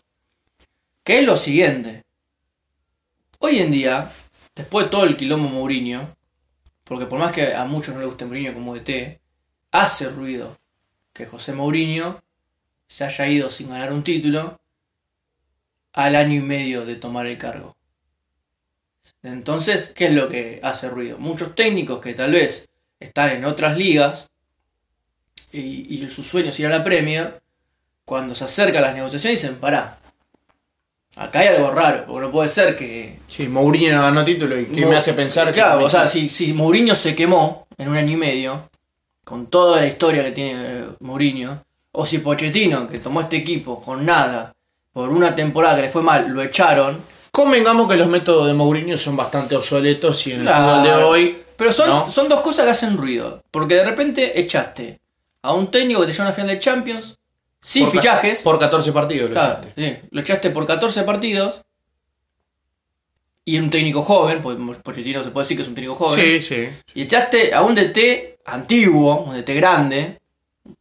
[1.04, 2.02] que es lo siguiente
[3.38, 4.10] hoy en día
[4.56, 6.16] después de todo el quilombo Mourinho
[6.90, 9.20] porque por más que a muchos no les guste Mourinho como DT,
[9.70, 10.58] hace ruido
[11.12, 12.20] que José Mourinho
[12.88, 14.60] se haya ido sin ganar un título
[15.92, 17.76] al año y medio de tomar el cargo.
[19.22, 21.16] Entonces, ¿qué es lo que hace ruido?
[21.18, 24.32] Muchos técnicos que tal vez están en otras ligas
[25.52, 27.40] y, y su sueño es ir a la Premier,
[28.10, 29.96] cuando se acercan las negociaciones dicen, pará,
[31.14, 34.64] acá hay algo raro, porque no puede ser que Sí, Mourinho no ganó título y
[34.64, 35.60] que me hace pensar que.
[35.60, 38.68] Claro, o sea, si, si Mourinho se quemó en un año y medio,
[39.24, 43.80] con toda la historia que tiene eh, Mourinho, o si Pochettino, que tomó este equipo
[43.80, 44.56] con nada,
[44.92, 47.00] por una temporada que le fue mal, lo echaron.
[47.30, 51.38] Convengamos que los métodos de Mourinho son bastante obsoletos y en el fútbol de hoy.
[51.56, 52.10] Pero son, ¿no?
[52.10, 53.40] son dos cosas que hacen ruido.
[53.52, 54.98] Porque de repente echaste
[55.42, 57.19] a un técnico que te lleva a una final de Champions,
[57.62, 58.42] sin por fichajes.
[58.42, 59.72] Por 14 partidos lo Claro, echaste.
[60.02, 61.62] sí, lo echaste por 14 partidos.
[63.44, 66.20] Y un técnico joven, porque Pochettino se puede decir que es un técnico joven.
[66.20, 66.68] Sí, sí.
[66.94, 70.20] Y echaste a un DT antiguo, un DT grande,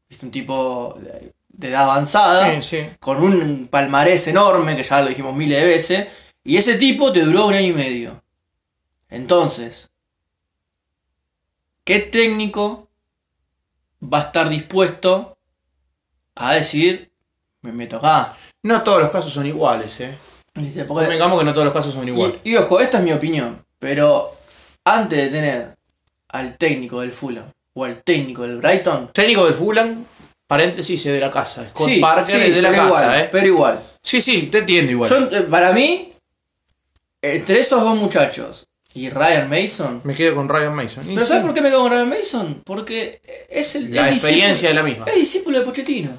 [0.09, 0.25] ¿viste?
[0.25, 2.89] un tipo de de edad avanzada, Sí, sí.
[3.01, 6.07] con un palmarés enorme, que ya lo dijimos miles de veces,
[6.41, 8.23] y ese tipo te duró un año y medio.
[9.09, 9.91] Entonces,
[11.83, 12.87] ¿qué técnico
[14.01, 15.37] va a estar dispuesto
[16.39, 17.11] a decir,
[17.61, 18.35] me meto acá?
[18.63, 20.17] No todos los casos son iguales, eh.
[20.55, 22.37] Dice, porque- Convengamos que no todos los casos son iguales.
[22.43, 24.35] y, y ojo, esta es mi opinión, pero
[24.85, 25.75] antes de tener
[26.29, 30.03] al técnico del Fulham o al técnico del Brighton, Técnico del Fulham,
[30.47, 31.67] paréntesis, es de la casa.
[31.69, 33.29] Scott sí, Parker sí, es de la casa, igual, eh.
[33.31, 33.83] Pero igual.
[34.01, 35.09] Sí, sí, te entiendo igual.
[35.09, 36.09] Yo, eh, para mí,
[37.21, 40.01] entre esos dos muchachos y Ryan Mason.
[40.03, 41.03] Me quedo con Ryan Mason.
[41.05, 42.61] ¿Pero sí, sabes por qué me quedo con Ryan Mason?
[42.65, 43.93] Porque es el.
[43.93, 45.05] La es experiencia es la misma.
[45.05, 46.11] Es discípulo de Pochettino.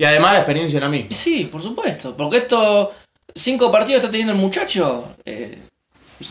[0.00, 1.08] Y además la experiencia es misma.
[1.10, 2.16] Y sí, por supuesto.
[2.16, 2.88] Porque estos
[3.34, 5.04] cinco partidos está teniendo el muchacho.
[5.26, 5.58] eh,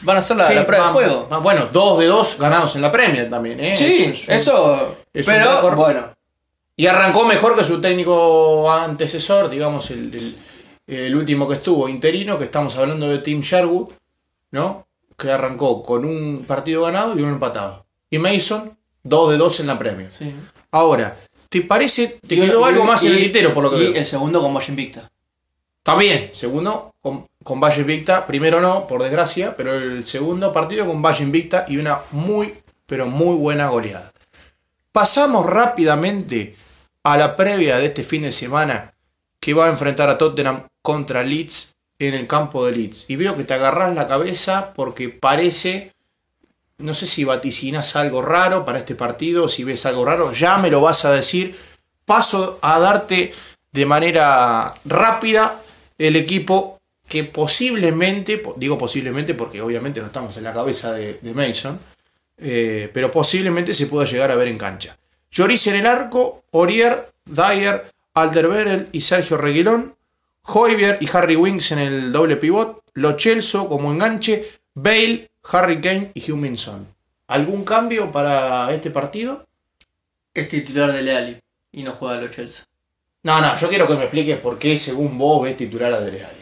[0.02, 1.28] van a ser la, Sí, la prueba de juego.
[1.44, 3.76] bueno, dos de dos ganados en la Premier también, ¿eh?
[3.76, 4.98] Sí, es eso.
[5.14, 5.76] es pero récord.
[5.76, 6.16] bueno.
[6.76, 10.38] Y arrancó mejor que su técnico antecesor, digamos, el, el-
[10.88, 13.92] el último que estuvo, interino, que estamos hablando de Tim Sherwood,
[14.50, 14.88] ¿no?
[15.16, 17.86] Que arrancó con un partido ganado y uno empatado.
[18.10, 20.12] Y Mason, dos de dos en la Premier.
[20.12, 20.34] Sí.
[20.72, 21.16] Ahora,
[21.50, 22.20] ¿Te parece?
[22.28, 23.96] Te Y quedó algo y- más en el y- tintero por lo que y veo.
[23.96, 25.10] el segundo con Valle Invicta.
[25.84, 31.02] También, segundo con, con Valle Invicta, primero no, por desgracia, pero el segundo partido con
[31.02, 32.54] Valle Invicta y una muy,
[32.86, 34.12] pero muy buena goleada.
[34.92, 36.56] Pasamos rápidamente
[37.04, 38.94] a la previa de este fin de semana
[39.40, 43.06] que va a enfrentar a Tottenham contra Leeds en el campo de Leeds.
[43.08, 45.94] Y veo que te agarras la cabeza porque parece,
[46.80, 50.70] no sé si vaticinas algo raro para este partido, si ves algo raro, ya me
[50.70, 51.56] lo vas a decir.
[52.06, 53.34] Paso a darte
[53.72, 55.62] de manera rápida
[55.98, 61.20] el equipo que posiblemente, po- digo posiblemente porque obviamente no estamos en la cabeza de,
[61.34, 61.80] Mason,
[62.38, 64.98] eh, pero posiblemente se pueda llegar a ver en cancha.
[65.32, 69.96] Lloris en el arco, Orier, Dyer, Alderweireld y Sergio Reguilón,
[70.44, 76.12] Hoybier y Harry Winks en el doble pivot, Lo Celso como enganche, Bale, Harry Kane
[76.14, 76.88] y Huminson.
[77.28, 79.46] ¿Algún cambio para este partido?
[80.34, 81.38] Es titular de Leali
[81.72, 82.66] y no juega a los Chelsea.
[83.24, 86.24] No, no, yo quiero que me expliques por qué, según vos, ves titular a Dele
[86.24, 86.40] Alli.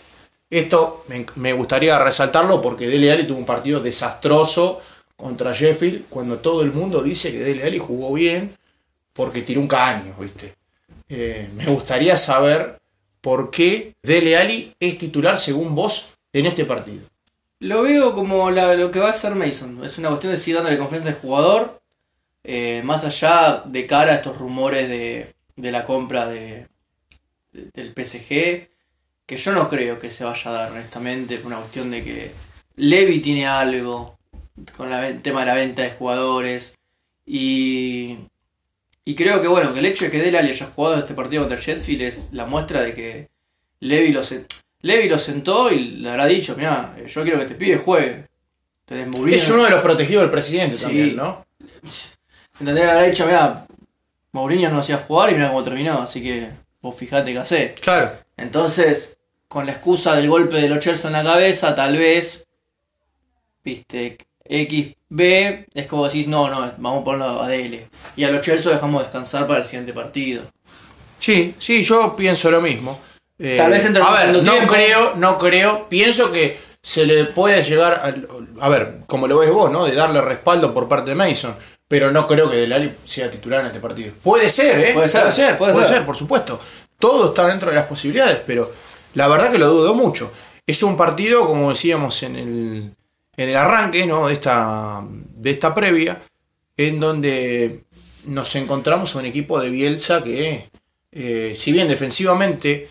[0.49, 4.81] Esto me, me gustaría resaltarlo porque Dele Alli tuvo un partido desastroso
[5.15, 8.55] contra Sheffield cuando todo el mundo dice que Dele Alli jugó bien
[9.13, 10.53] porque tiró un caño, ¿viste?
[11.09, 12.77] Eh, me gustaría saber
[13.19, 17.01] por qué Dele Alli es titular, según vos, en este partido.
[17.59, 19.83] Lo veo como lo que va a hacer Mason.
[19.83, 21.81] Es una cuestión de seguir dándole confianza al jugador.
[22.43, 26.67] eh, más allá de cara a estos rumores de, de la compra de,
[27.51, 28.69] de- del PSG.
[29.25, 31.37] Que yo no creo que se vaya a dar, honestamente.
[31.37, 32.31] Por una cuestión de que
[32.77, 34.17] Levy tiene algo
[34.77, 36.75] con la, ven- tema de la venta de jugadores.
[37.25, 38.17] Y,
[39.03, 41.41] y creo que bueno, que el hecho de que Dele Alli haya jugado este partido
[41.43, 43.29] contra el Sheffield es la muestra de que
[43.81, 44.21] Levy lo,
[44.81, 48.25] Levy lo sentó y le habrá dicho, mira, yo quiero que te pide juegue.
[48.85, 49.35] Te des Mourinho".
[49.35, 50.83] Es uno de los protegidos del presidente Sí.
[50.83, 51.45] también, ¿no?
[52.59, 52.85] ¿Entendés?
[52.85, 53.65] Le habrá dicho, mira,
[54.31, 56.49] Mourinho no hacía jugar y mira cómo terminó, así que
[56.81, 57.73] vos fijate qué hace.
[57.81, 58.11] Claro.
[58.37, 62.47] Entonces, con la excusa del golpe de los Chelsea en la cabeza, tal vez,
[63.63, 64.17] viste,
[64.49, 67.87] XB, es como decís, no, no, vamos a ponerlo a DL.
[68.15, 70.43] Y a los Chelsea dejamos descansar para el siguiente partido.
[71.19, 72.99] Sí, sí, yo pienso lo mismo.
[73.39, 74.73] Eh, Tal vez entre el A ver, no tiempo.
[74.73, 75.87] creo, no creo.
[75.89, 78.01] Pienso que se le puede llegar
[78.59, 79.85] a, ver, como lo ves vos, ¿no?
[79.85, 81.55] De darle respaldo por parte de Mason.
[81.87, 84.11] Pero no creo que Delali sea titular en este partido.
[84.21, 84.93] Puede ser, ¿eh?
[84.93, 85.95] Puede ser, puede ser, puede puede ser.
[85.97, 86.59] ser, por supuesto.
[86.99, 88.71] Todo está dentro de las posibilidades, pero
[89.13, 90.31] la verdad que lo dudo mucho.
[90.65, 92.91] Es un partido, como decíamos en el,
[93.37, 94.27] en el arranque, ¿no?
[94.27, 96.21] De esta, de esta previa,
[96.75, 97.83] en donde
[98.25, 100.69] nos encontramos a un equipo de Bielsa que,
[101.11, 102.89] eh, si bien defensivamente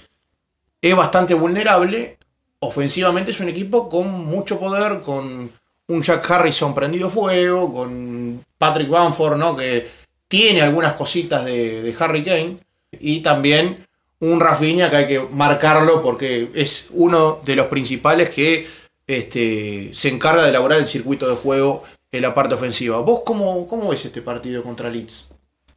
[0.81, 2.19] es bastante vulnerable,
[2.61, 5.51] ofensivamente es un equipo con mucho poder, con
[5.89, 9.57] un Jack Harrison prendido fuego, con Patrick Bamford, ¿no?
[9.57, 9.87] que
[10.29, 12.59] tiene algunas cositas de, de Harry Kane,
[13.01, 13.87] y también
[14.21, 18.67] un Rafinha que hay que marcarlo porque es uno de los principales que
[19.07, 23.01] este, se encarga de elaborar el circuito de juego en la parte ofensiva.
[23.01, 25.29] ¿Vos cómo, cómo ves este partido contra Leeds?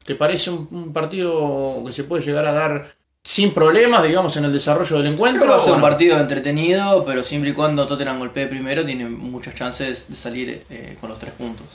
[0.05, 2.88] ¿Te parece un, un partido que se puede llegar a dar
[3.23, 5.41] sin problemas, digamos, en el desarrollo del encuentro?
[5.41, 8.47] Creo que va a ser o un partido entretenido, pero siempre y cuando Tottenham golpee
[8.47, 11.67] primero, tiene muchas chances de salir eh, con los tres puntos.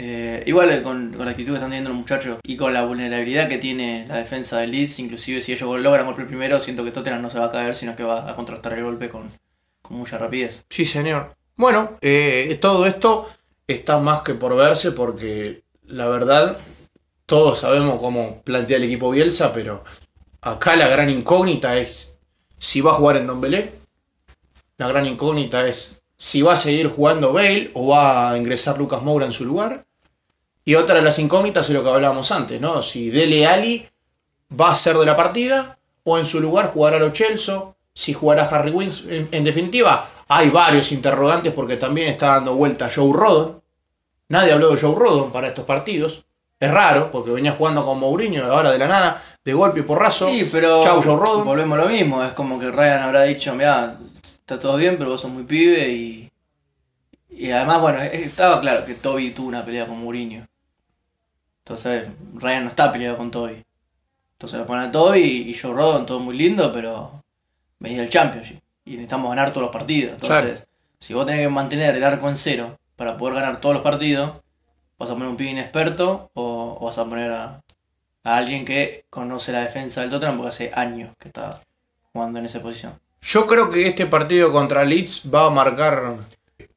[0.00, 2.84] Eh, igual eh, con, con la actitud que están teniendo los muchachos y con la
[2.84, 6.92] vulnerabilidad que tiene la defensa de Leeds, inclusive si ellos logran golpear primero, siento que
[6.92, 9.28] Tottenham no se va a caer, sino que va a contrastar el golpe con,
[9.82, 10.64] con mucha rapidez.
[10.70, 11.34] Sí, señor.
[11.56, 13.28] Bueno, eh, todo esto
[13.66, 16.60] está más que por verse porque la verdad
[17.26, 19.82] todos sabemos cómo plantea el equipo Bielsa, pero
[20.40, 22.16] acá la gran incógnita es
[22.58, 23.72] si va a jugar en Don Belé.
[24.76, 29.02] La gran incógnita es si va a seguir jugando Bale o va a ingresar Lucas
[29.02, 29.84] Moura en su lugar.
[30.64, 32.82] Y otra de las incógnitas es lo que hablábamos antes, ¿no?
[32.82, 33.88] Si Dele Ali
[34.60, 38.42] va a ser de la partida o en su lugar jugará Lo Celso, si jugará
[38.44, 39.04] Harry Wings.
[39.08, 43.62] En, definitiva, hay varios interrogantes porque también está dando vuelta Joe Rodon.
[44.28, 46.24] Nadie habló de Joe Rodon para estos partidos.
[46.60, 50.28] Es raro porque venía jugando con Mourinho ahora de la nada, de golpe y porrazo.
[50.28, 51.46] Sí, pero Chau, Joe Rodon.
[51.46, 55.08] volvemos a lo mismo, es como que Ryan habrá dicho, mira, está todo bien, pero
[55.10, 56.30] vos sos muy pibe y...
[57.30, 60.44] Y además, bueno, estaba claro que Toby tuvo una pelea con Mourinho.
[61.64, 63.64] Entonces, Ryan no está peleado con Toby.
[64.32, 67.24] Entonces lo ponen a Toby y Joe Rodon, todo muy lindo, pero
[67.78, 70.12] venís del Championship y necesitamos ganar todos los partidos.
[70.20, 70.66] Entonces, Claro.
[70.98, 74.32] si vos tenés que mantener el arco en cero para poder ganar todos los partidos,
[74.98, 77.62] vas a poner un pibe inexperto o, o vas a poner a,
[78.24, 81.60] a alguien que conoce la defensa del Tottenham porque hace años que está
[82.12, 82.92] jugando en esa posición.
[83.20, 86.16] Yo creo que este partido contra Leeds va a marcar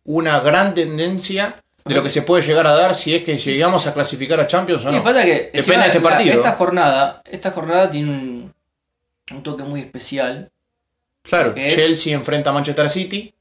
[0.06, 3.86] una gran tendencia de lo que se puede llegar a dar si es que llegamos
[3.88, 5.04] a clasificar a Champions o no.
[5.04, 6.34] pasa que Depende encima de este la- partido.
[6.36, 8.54] esta jornada, esta jornada tiene un,
[9.32, 10.52] un toque muy especial.
[11.24, 13.34] Claro, es- Chelsea enfrenta a Manchester City.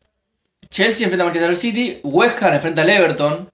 [0.68, 3.50] Chelsea enfrenta a Manchester City, West Ham enfrenta al Everton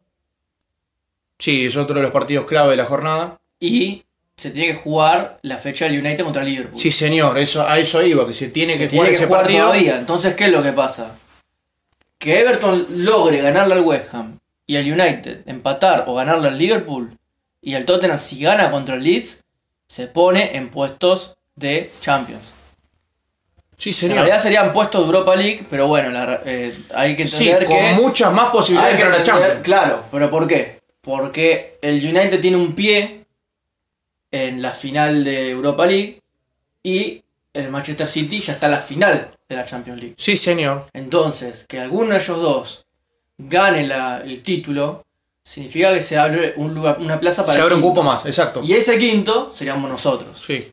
[1.38, 3.38] Sí, es otro de los partidos clave de la jornada.
[3.60, 4.04] y
[4.36, 6.78] se tiene que jugar la fecha del United contra el Liverpool.
[6.78, 9.26] Sí, señor, eso, a eso iba, que se tiene se que tiene jugar que ese
[9.26, 9.64] jugar partido.
[9.66, 9.96] todavía.
[9.98, 11.16] Entonces, ¿qué es lo que pasa?
[12.18, 17.16] Que Everton logre ganarle al West Ham y al United empatar o ganarle al Liverpool
[17.62, 19.42] y al Tottenham si gana contra el Leeds,
[19.88, 22.52] se pone en puestos de Champions.
[23.78, 24.16] Sí, En señor.
[24.16, 27.74] realidad serían puestos de Europa League, pero bueno, la- eh, hay que Sí, entender que...
[27.94, 29.62] con muchas más posibilidades hay que entender- Champions.
[29.64, 30.78] claro, pero ¿por qué?
[31.02, 33.25] Porque el United tiene un pie
[34.44, 36.20] en la final de Europa League
[36.82, 37.22] y
[37.52, 40.14] el Manchester City ya está en la final de la Champions League.
[40.18, 40.86] Sí, señor.
[40.92, 42.84] Entonces, que alguno de ellos dos
[43.38, 45.04] gane la- el título,
[45.42, 48.24] significa que se abre un lugar, una plaza para Se el abre un cupo más,
[48.26, 48.62] exacto.
[48.64, 50.42] Y ese quinto seríamos nosotros.
[50.46, 50.70] Sí.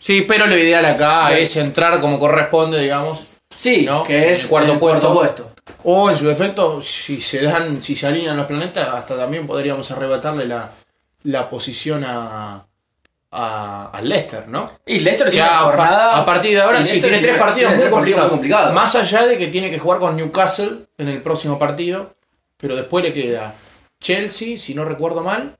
[0.00, 3.28] Sí, pero lo ideal acá es entrar como corresponde, digamos.
[3.56, 4.02] Sí, ¿No?
[4.02, 5.12] que es El cuarto el puesto.
[5.14, 5.52] cuarto puesto.
[5.84, 9.90] O en su defecto, si se dan, si se alinean los planetas, hasta también podríamos
[9.90, 10.70] arrebatarle la,
[11.24, 12.65] la posición a,
[13.36, 14.66] a, al Leicester, ¿no?
[14.86, 16.16] Y Leicester tiene una a, jornada.
[16.18, 18.72] a partir de ahora sí tiene tres partidos tiene muy complicados.
[18.72, 22.14] Más allá de que tiene que jugar con Newcastle en el próximo partido,
[22.56, 23.54] pero después le queda
[24.00, 25.54] Chelsea, si no recuerdo mal,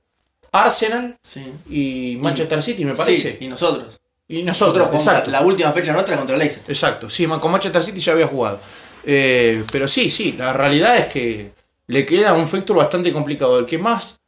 [0.51, 1.53] Arsenal Sí.
[1.69, 3.33] y Manchester City, me parece.
[3.33, 3.99] Sí, y nosotros.
[4.29, 5.31] Y Nosotros, exacto.
[5.31, 6.69] la última fecha nuestra contra el Leicester.
[6.69, 8.59] Exacto, sí, con Manchester City ya había jugado.
[9.05, 11.51] Eh, pero sí, sí, la realidad es que
[11.87, 13.57] le queda un fixture bastante complicado.
[13.59, 14.19] El que más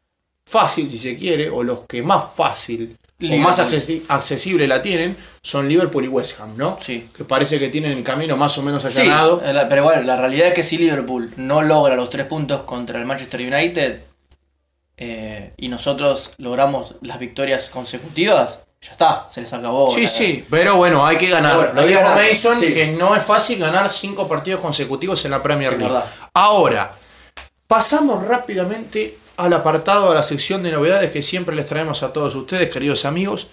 [0.46, 5.18] fácil, si se quiere, o los que más fácil o más accesi- accesible la tienen,
[5.44, 6.78] son Liverpool y West Ham, ¿no?
[6.82, 7.10] Sí.
[7.16, 9.42] Que parece que tienen el camino más o menos Sí, allanado.
[9.52, 12.98] la- pero bueno, la realidad es que si Liverpool no logra los tres puntos contra
[13.00, 14.00] el Manchester United
[14.98, 19.90] eh, y nosotros logramos las victorias consecutivas, ya está, se les acabó.
[19.94, 21.56] Sí, sí, pero bueno, hay que ganar.
[21.56, 22.74] Bueno, Lo dijo Mason, sí.
[22.74, 25.94] que no es fácil ganar cinco partidos consecutivos en la Premier League.
[26.34, 26.94] Ahora,
[27.68, 32.36] pasamos rápidamente al apartado, a la sección de novedades que siempre les traemos a todos
[32.36, 33.48] ustedes, queridos amigos.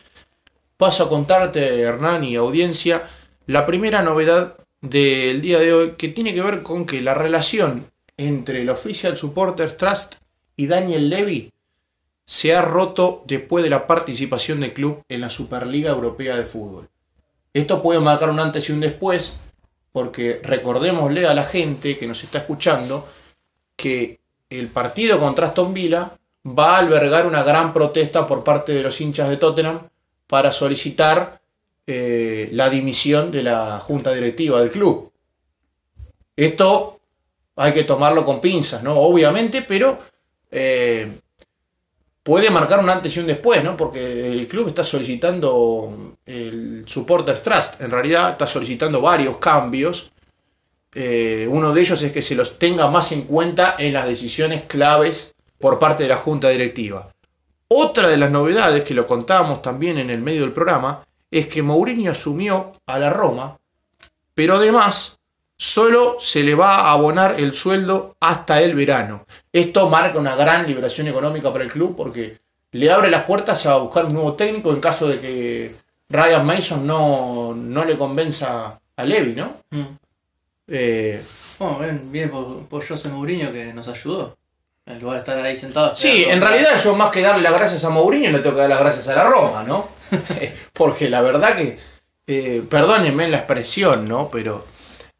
[0.77, 3.09] Paso a contarte, Hernán y audiencia,
[3.47, 7.89] la primera novedad del día de hoy que tiene que ver con que la relación
[8.17, 10.17] entre el Official Supporters Trust
[10.57, 11.53] y Daniel Levy
[12.25, 16.89] se ha roto después de la participación del club en la Superliga Europea de Fútbol.
[17.55, 19.35] Esto puede marcar un antes y un después,
[19.93, 23.09] porque recordémosle a la gente que nos está escuchando
[23.77, 24.19] que
[24.51, 26.13] el partido contra Aston Villa
[26.47, 29.89] va a albergar una gran protesta por parte de los hinchas de Tottenham
[30.27, 31.41] para solicitar
[31.87, 35.13] eh, la dimisión de la junta directiva del club.
[36.37, 37.01] Esto
[37.57, 38.95] hay que tomarlo con pinzas, ¿no?
[38.99, 39.99] Obviamente, pero
[40.51, 41.11] eh,
[42.23, 43.77] puede marcar un antes y un después, ¿no?
[43.77, 50.13] Porque el club está solicitando el Supporters Trust, en realidad está solicitando varios cambios.
[50.99, 54.65] Eh, uno de ellos es que se los tenga más en cuenta en las decisiones
[54.65, 57.11] claves por parte de la junta directiva.
[57.69, 61.63] Otra de las novedades que lo contábamos también en el medio del programa es que
[61.63, 63.59] Mourinho asumió a la Roma,
[64.33, 65.19] pero además
[65.59, 69.27] solo se le va a abonar el sueldo hasta el verano.
[69.53, 72.39] Esto marca una gran liberación económica para el club porque
[72.73, 75.75] le abre las puertas a buscar un nuevo técnico en caso de que
[76.09, 79.57] Ryan Mason no, no le convenza a Levy, ¿no?
[79.73, 80.06] Mm.
[80.69, 81.23] Eh,
[81.59, 84.37] Bueno, bien, bien por, por José Mourinho que nos ayudó.
[84.87, 85.97] En lugar de estar ahí sentado.
[85.97, 88.71] Sí, en realidad yo más que darle las gracias a Mourinho le tengo que dar
[88.71, 89.89] las gracias a la Roma, ¿no?
[90.73, 91.77] Porque la verdad que,
[92.29, 94.29] eh, perdónenme la expresión, ¿no?
[94.31, 94.65] Pero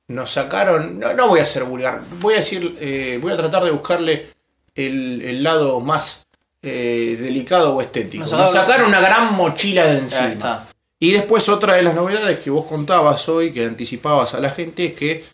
[0.09, 3.65] nos sacaron, no, no voy a ser vulgar, voy a decir, eh, voy a tratar
[3.65, 4.29] de buscarle
[4.77, 6.27] el, el lado más
[6.63, 8.23] eh, delicado o estético.
[8.23, 10.65] Nos Nos sacaron- una gran mochila de encima.
[11.01, 14.87] Y después otra de las novedades que vos contabas hoy, que anticipabas a la gente,
[14.87, 15.25] es que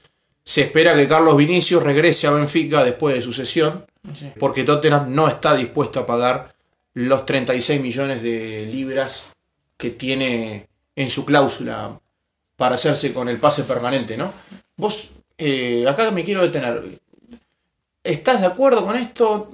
[0.45, 3.85] se espera que Carlos Vinicius regrese a Benfica después de su sesión,
[4.19, 4.33] Sí.
[4.39, 6.53] porque Tottenham no está dispuesto a pagar
[6.95, 9.25] los 36 millones de libras
[9.77, 11.99] que tiene en su cláusula
[12.57, 14.33] para hacerse con el pase permanente, ¿no?
[14.77, 16.83] Vos, eh, acá me quiero detener.
[18.05, 19.51] ¿Estás de acuerdo con esto?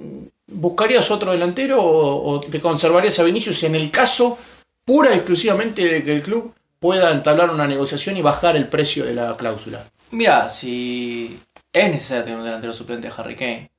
[0.47, 4.37] ¿Buscarías otro delantero o, o te conservarías a Vinicius en el caso
[4.83, 9.05] pura y exclusivamente de que el club pueda entablar una negociación y bajar el precio
[9.05, 9.83] de la cláusula?
[10.11, 11.39] Mira, si
[11.73, 13.71] es necesario tener un delantero suplente de Harry Kane,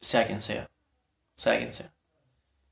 [0.00, 0.68] sea quien sea.
[1.36, 1.90] Sea quien sea.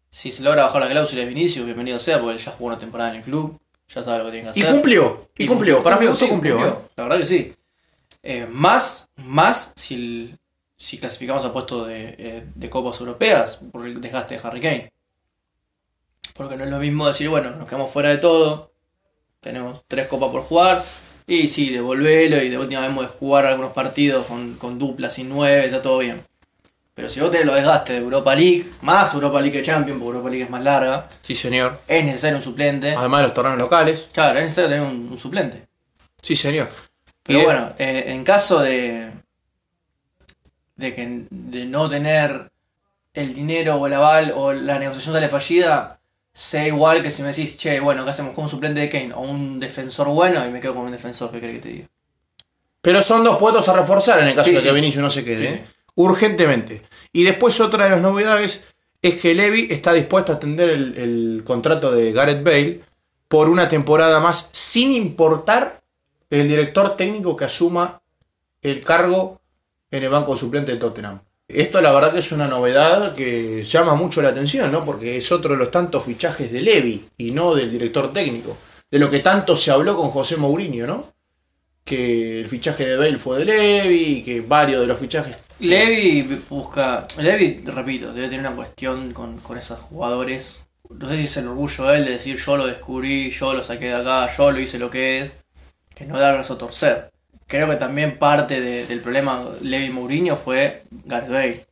[0.08, 2.78] Si se logra bajar la cláusula de Vinicius, bienvenido sea, porque él ya jugó una
[2.78, 3.58] temporada en el club,
[3.88, 4.74] ya sabe lo que tiene que Y hacer.
[4.74, 5.82] cumplió, y cumplió.
[5.82, 6.66] Para mí sí, gustó cumplió.
[6.66, 6.74] ¿eh?
[6.96, 7.54] La verdad que sí.
[8.22, 10.38] Eh, más, más si, el-
[10.76, 14.92] si clasificamos a puestos de, eh, de copas europeas por el desgaste de Harry Kane.
[16.34, 18.71] Porque no es lo mismo decir, bueno, nos quedamos fuera de todo,
[19.43, 20.82] tenemos tres copas por jugar,
[21.26, 25.24] y sí, devolvelo y de última vez de jugar algunos partidos con, con duplas y
[25.24, 26.22] nueve, está todo bien.
[26.95, 30.09] Pero si vos tenés los desgastes de Europa League, más Europa League que Champions, porque
[30.16, 31.80] Europa League es más larga, Sí, señor.
[31.88, 32.95] es necesario un suplente.
[32.95, 34.09] Además de los torneos locales.
[34.12, 35.66] Claro, es necesario tener un, un suplente.
[36.20, 36.68] Sí, señor.
[37.22, 39.11] Pero Y, bueno, eh, en caso de,
[40.76, 42.51] de que de no tener
[43.14, 45.99] el dinero o el aval o la negociación sale fallida,
[46.32, 49.12] sea igual que si me decís, che, bueno, ¿qué hacemos con un suplente de Kane
[49.14, 50.44] o un defensor bueno?
[50.46, 51.88] Y me quedo con un defensor, ¿qué crees que te diga?
[52.80, 54.66] Pero son dos puestos a reforzar en el caso Sí, de sí.
[54.66, 55.38] que Vinicius no se quede.
[55.38, 55.62] Sí, ¿eh?
[55.66, 55.72] sí.
[55.94, 56.82] Urgentemente.
[57.12, 58.64] Y después otra de las novedades
[59.02, 62.80] es que Levy está dispuesto a atender el, el contrato de Gareth Bale
[63.28, 65.80] por una temporada más sin importar
[66.30, 68.00] el director técnico que asuma
[68.62, 69.40] el cargo
[69.90, 71.20] en el banco suplente de Tottenham.
[71.49, 74.84] Esto la verdad que es una novedad que llama mucho la atención, ¿no?
[74.84, 78.57] Porque es otro de los tantos fichajes de Levy y no del director técnico.
[78.90, 81.12] De lo que tanto se habló con José Mourinho, ¿no?
[81.84, 87.07] Que el fichaje de Bale fue de Levy que varios de los fichajes Levi busca.
[87.18, 90.64] Levi, repito, debe tener una cuestión con, con esos jugadores.
[90.90, 93.62] No sé si es el orgullo de él de decir yo lo descubrí, yo lo
[93.62, 95.34] saqué de acá, yo lo hice lo que es.
[95.95, 97.11] Que no da brazo a torcer.
[97.53, 101.66] Creo que también parte de- del problema Levi Mourinho fue Gareth Bale.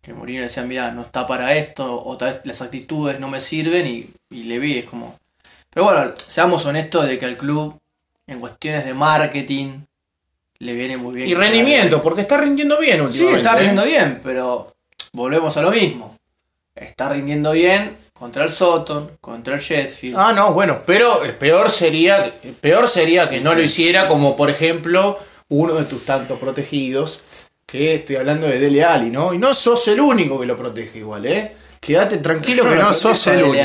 [0.00, 3.40] Que Mourinho decía, mira, no está para esto, o tal vez las actitudes no me
[3.40, 5.18] sirven, y, y Levi es como.
[5.70, 7.76] Pero bueno, seamos honestos de que al club,
[8.28, 9.80] en cuestiones de marketing,
[10.60, 11.28] le viene muy bien.
[11.30, 13.36] Y rendimiento, porque está rindiendo bien Sí, últimamente.
[13.38, 13.56] está ¿eh?
[13.56, 14.72] rindiendo bien, pero
[15.12, 16.16] volvemos a lo mismo.
[16.76, 20.16] Está rindiendo bien contra el Soton, contra el Sheffield.
[20.18, 25.18] Ah, no, bueno, pero peor sería, peor sería que no lo hiciera como por ejemplo
[25.48, 27.20] uno de tus tantos protegidos,
[27.66, 29.34] que estoy hablando de Dele Alli, ¿no?
[29.34, 31.54] Y no sos el único que lo protege igual, ¿eh?
[31.80, 33.64] Quédate tranquilo que no sos el único.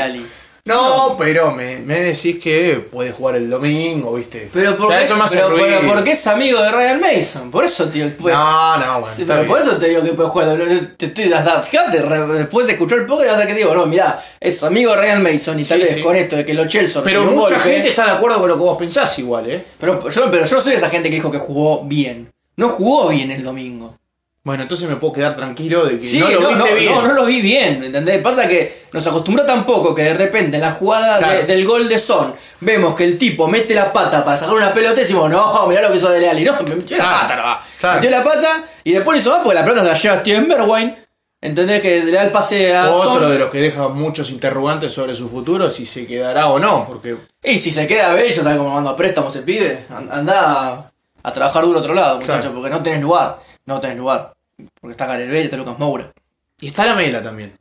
[0.66, 4.49] No, pero me, me decís que puede jugar el domingo, ¿viste?
[4.53, 7.49] Pero, Ya porque, eso me hace pero, pero porque es amigo de Ryan Mason.
[7.51, 8.07] Por eso, tío.
[8.20, 9.47] pues- No, no, bueno, Sí, está pero bien.
[9.51, 10.57] por eso te digo que puede jugar.
[10.97, 13.74] Te, te- hasta- fíjate, re- después de escuchar el podcast, vas a ver que digo,
[13.74, 16.01] no, mirá, es amigo de Ryan Mason y Sí, tal vez sí.
[16.01, 18.55] con esto de que lo Chelsea Pero mucha golpe, gente está de acuerdo con lo
[18.55, 19.64] que vos pensás igual, ¿eh?
[19.80, 22.32] Pero yo, pero yo no soy esa gente que dijo que jugó bien.
[22.57, 23.95] No jugó bien el domingo.
[24.43, 26.95] Bueno, entonces me puedo quedar tranquilo de que Sí, no lo no, viste no, bien.
[26.95, 28.19] no, no lo vi bien, ¿entendés?
[28.23, 31.37] Pasa que nos acostumbró tampoco que de repente en la jugada Claro.
[31.41, 34.73] de- del gol de Son vemos que el tipo mete la pata para sacar una
[34.73, 37.35] pelota y decimos, no, mirá lo que hizo Dele Alli, no, me metió la pata,
[37.35, 37.57] no.
[37.79, 37.95] claro.
[38.01, 40.95] Metió la pata y después hizo más porque la pelota se la lleva Steven Bergwijn,
[41.39, 41.79] ¿entendés?
[41.79, 43.31] Que le da el pase a Otro Son.
[43.31, 47.15] de los que deja muchos interrogantes sobre su futuro, si se quedará o no, porque
[47.43, 49.85] Y si se queda bello, ¿sabes cómo manda préstamos se pide?
[49.95, 53.80] An- Anda a, a trabajar duro a otro lado, muchachos, porque no tenés lugar, no
[53.80, 54.34] tenés lugar.
[54.80, 56.12] Porque está Gareth Bale, está Lucas Moura.
[56.59, 57.53] Y está la mela también.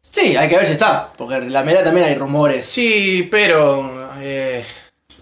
[0.00, 2.66] Sí, hay que ver si está, porque la media también hay rumores.
[2.66, 4.64] Sí, pero eh,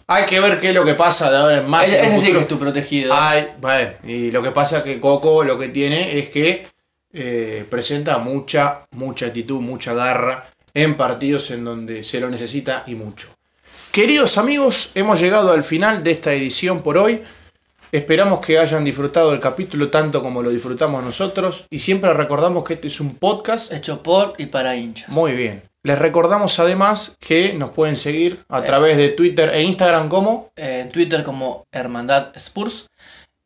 [0.07, 1.89] hay que ver qué es lo que pasa de ahora en más.
[1.89, 3.13] Ese, en un ese sí que es tu protegido.
[3.13, 6.67] Ay, bueno, y lo que pasa que Coco lo que tiene es que
[7.13, 12.95] eh, presenta mucha, mucha actitud, mucha garra en partidos en donde se lo necesita y
[12.95, 13.29] mucho.
[13.93, 17.23] Queridos amigos, hemos llegado al final de esta edición por hoy.
[17.95, 22.75] Esperamos que hayan disfrutado el capítulo tanto como lo disfrutamos nosotros y siempre recordamos que
[22.75, 25.11] este es un podcast Hecho por y para hinchas.
[25.11, 25.63] Muy bien.
[25.85, 28.63] Les recordamos además que nos pueden seguir a Eh.
[28.63, 32.89] través de Twitter e Instagram como en Twitter como Hermandad Spurs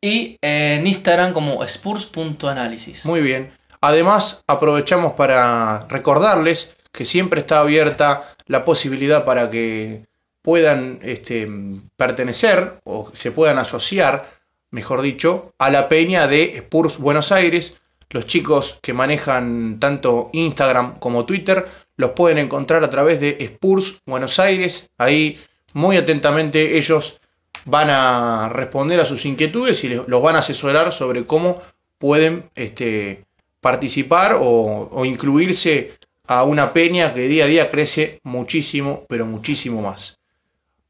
[0.01, 3.05] y en Instagram como Spurs.análisis.
[3.05, 3.51] Muy bien.
[3.81, 10.05] Además, aprovechamos para recordarles que siempre está abierta la posibilidad para que
[10.41, 11.47] puedan este,
[11.95, 14.38] pertenecer o se puedan asociar,
[14.71, 17.77] mejor dicho, a la peña de Spurs Buenos Aires.
[18.09, 24.01] Los chicos que manejan tanto Instagram como Twitter los pueden encontrar a través de Spurs
[24.05, 24.89] Buenos Aires.
[24.97, 25.39] Ahí
[25.73, 27.19] muy atentamente ellos
[27.65, 31.61] van a responder a sus inquietudes y los van a asesorar sobre cómo
[31.97, 33.25] pueden este,
[33.61, 35.99] participar o incluirse
[36.29, 40.19] a una peña que día a día crece muchísimo, pero muchísimo más.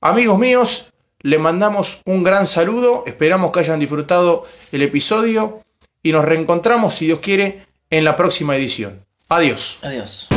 [0.02, 0.92] Amigos míos,
[1.22, 5.62] le mandamos un gran saludo, esperamos que hayan disfrutado el episodio
[6.02, 9.06] y nos reencontramos, si Dios quiere, en la próxima edición.
[9.28, 9.78] Adiós.
[9.82, 10.30] Adiós.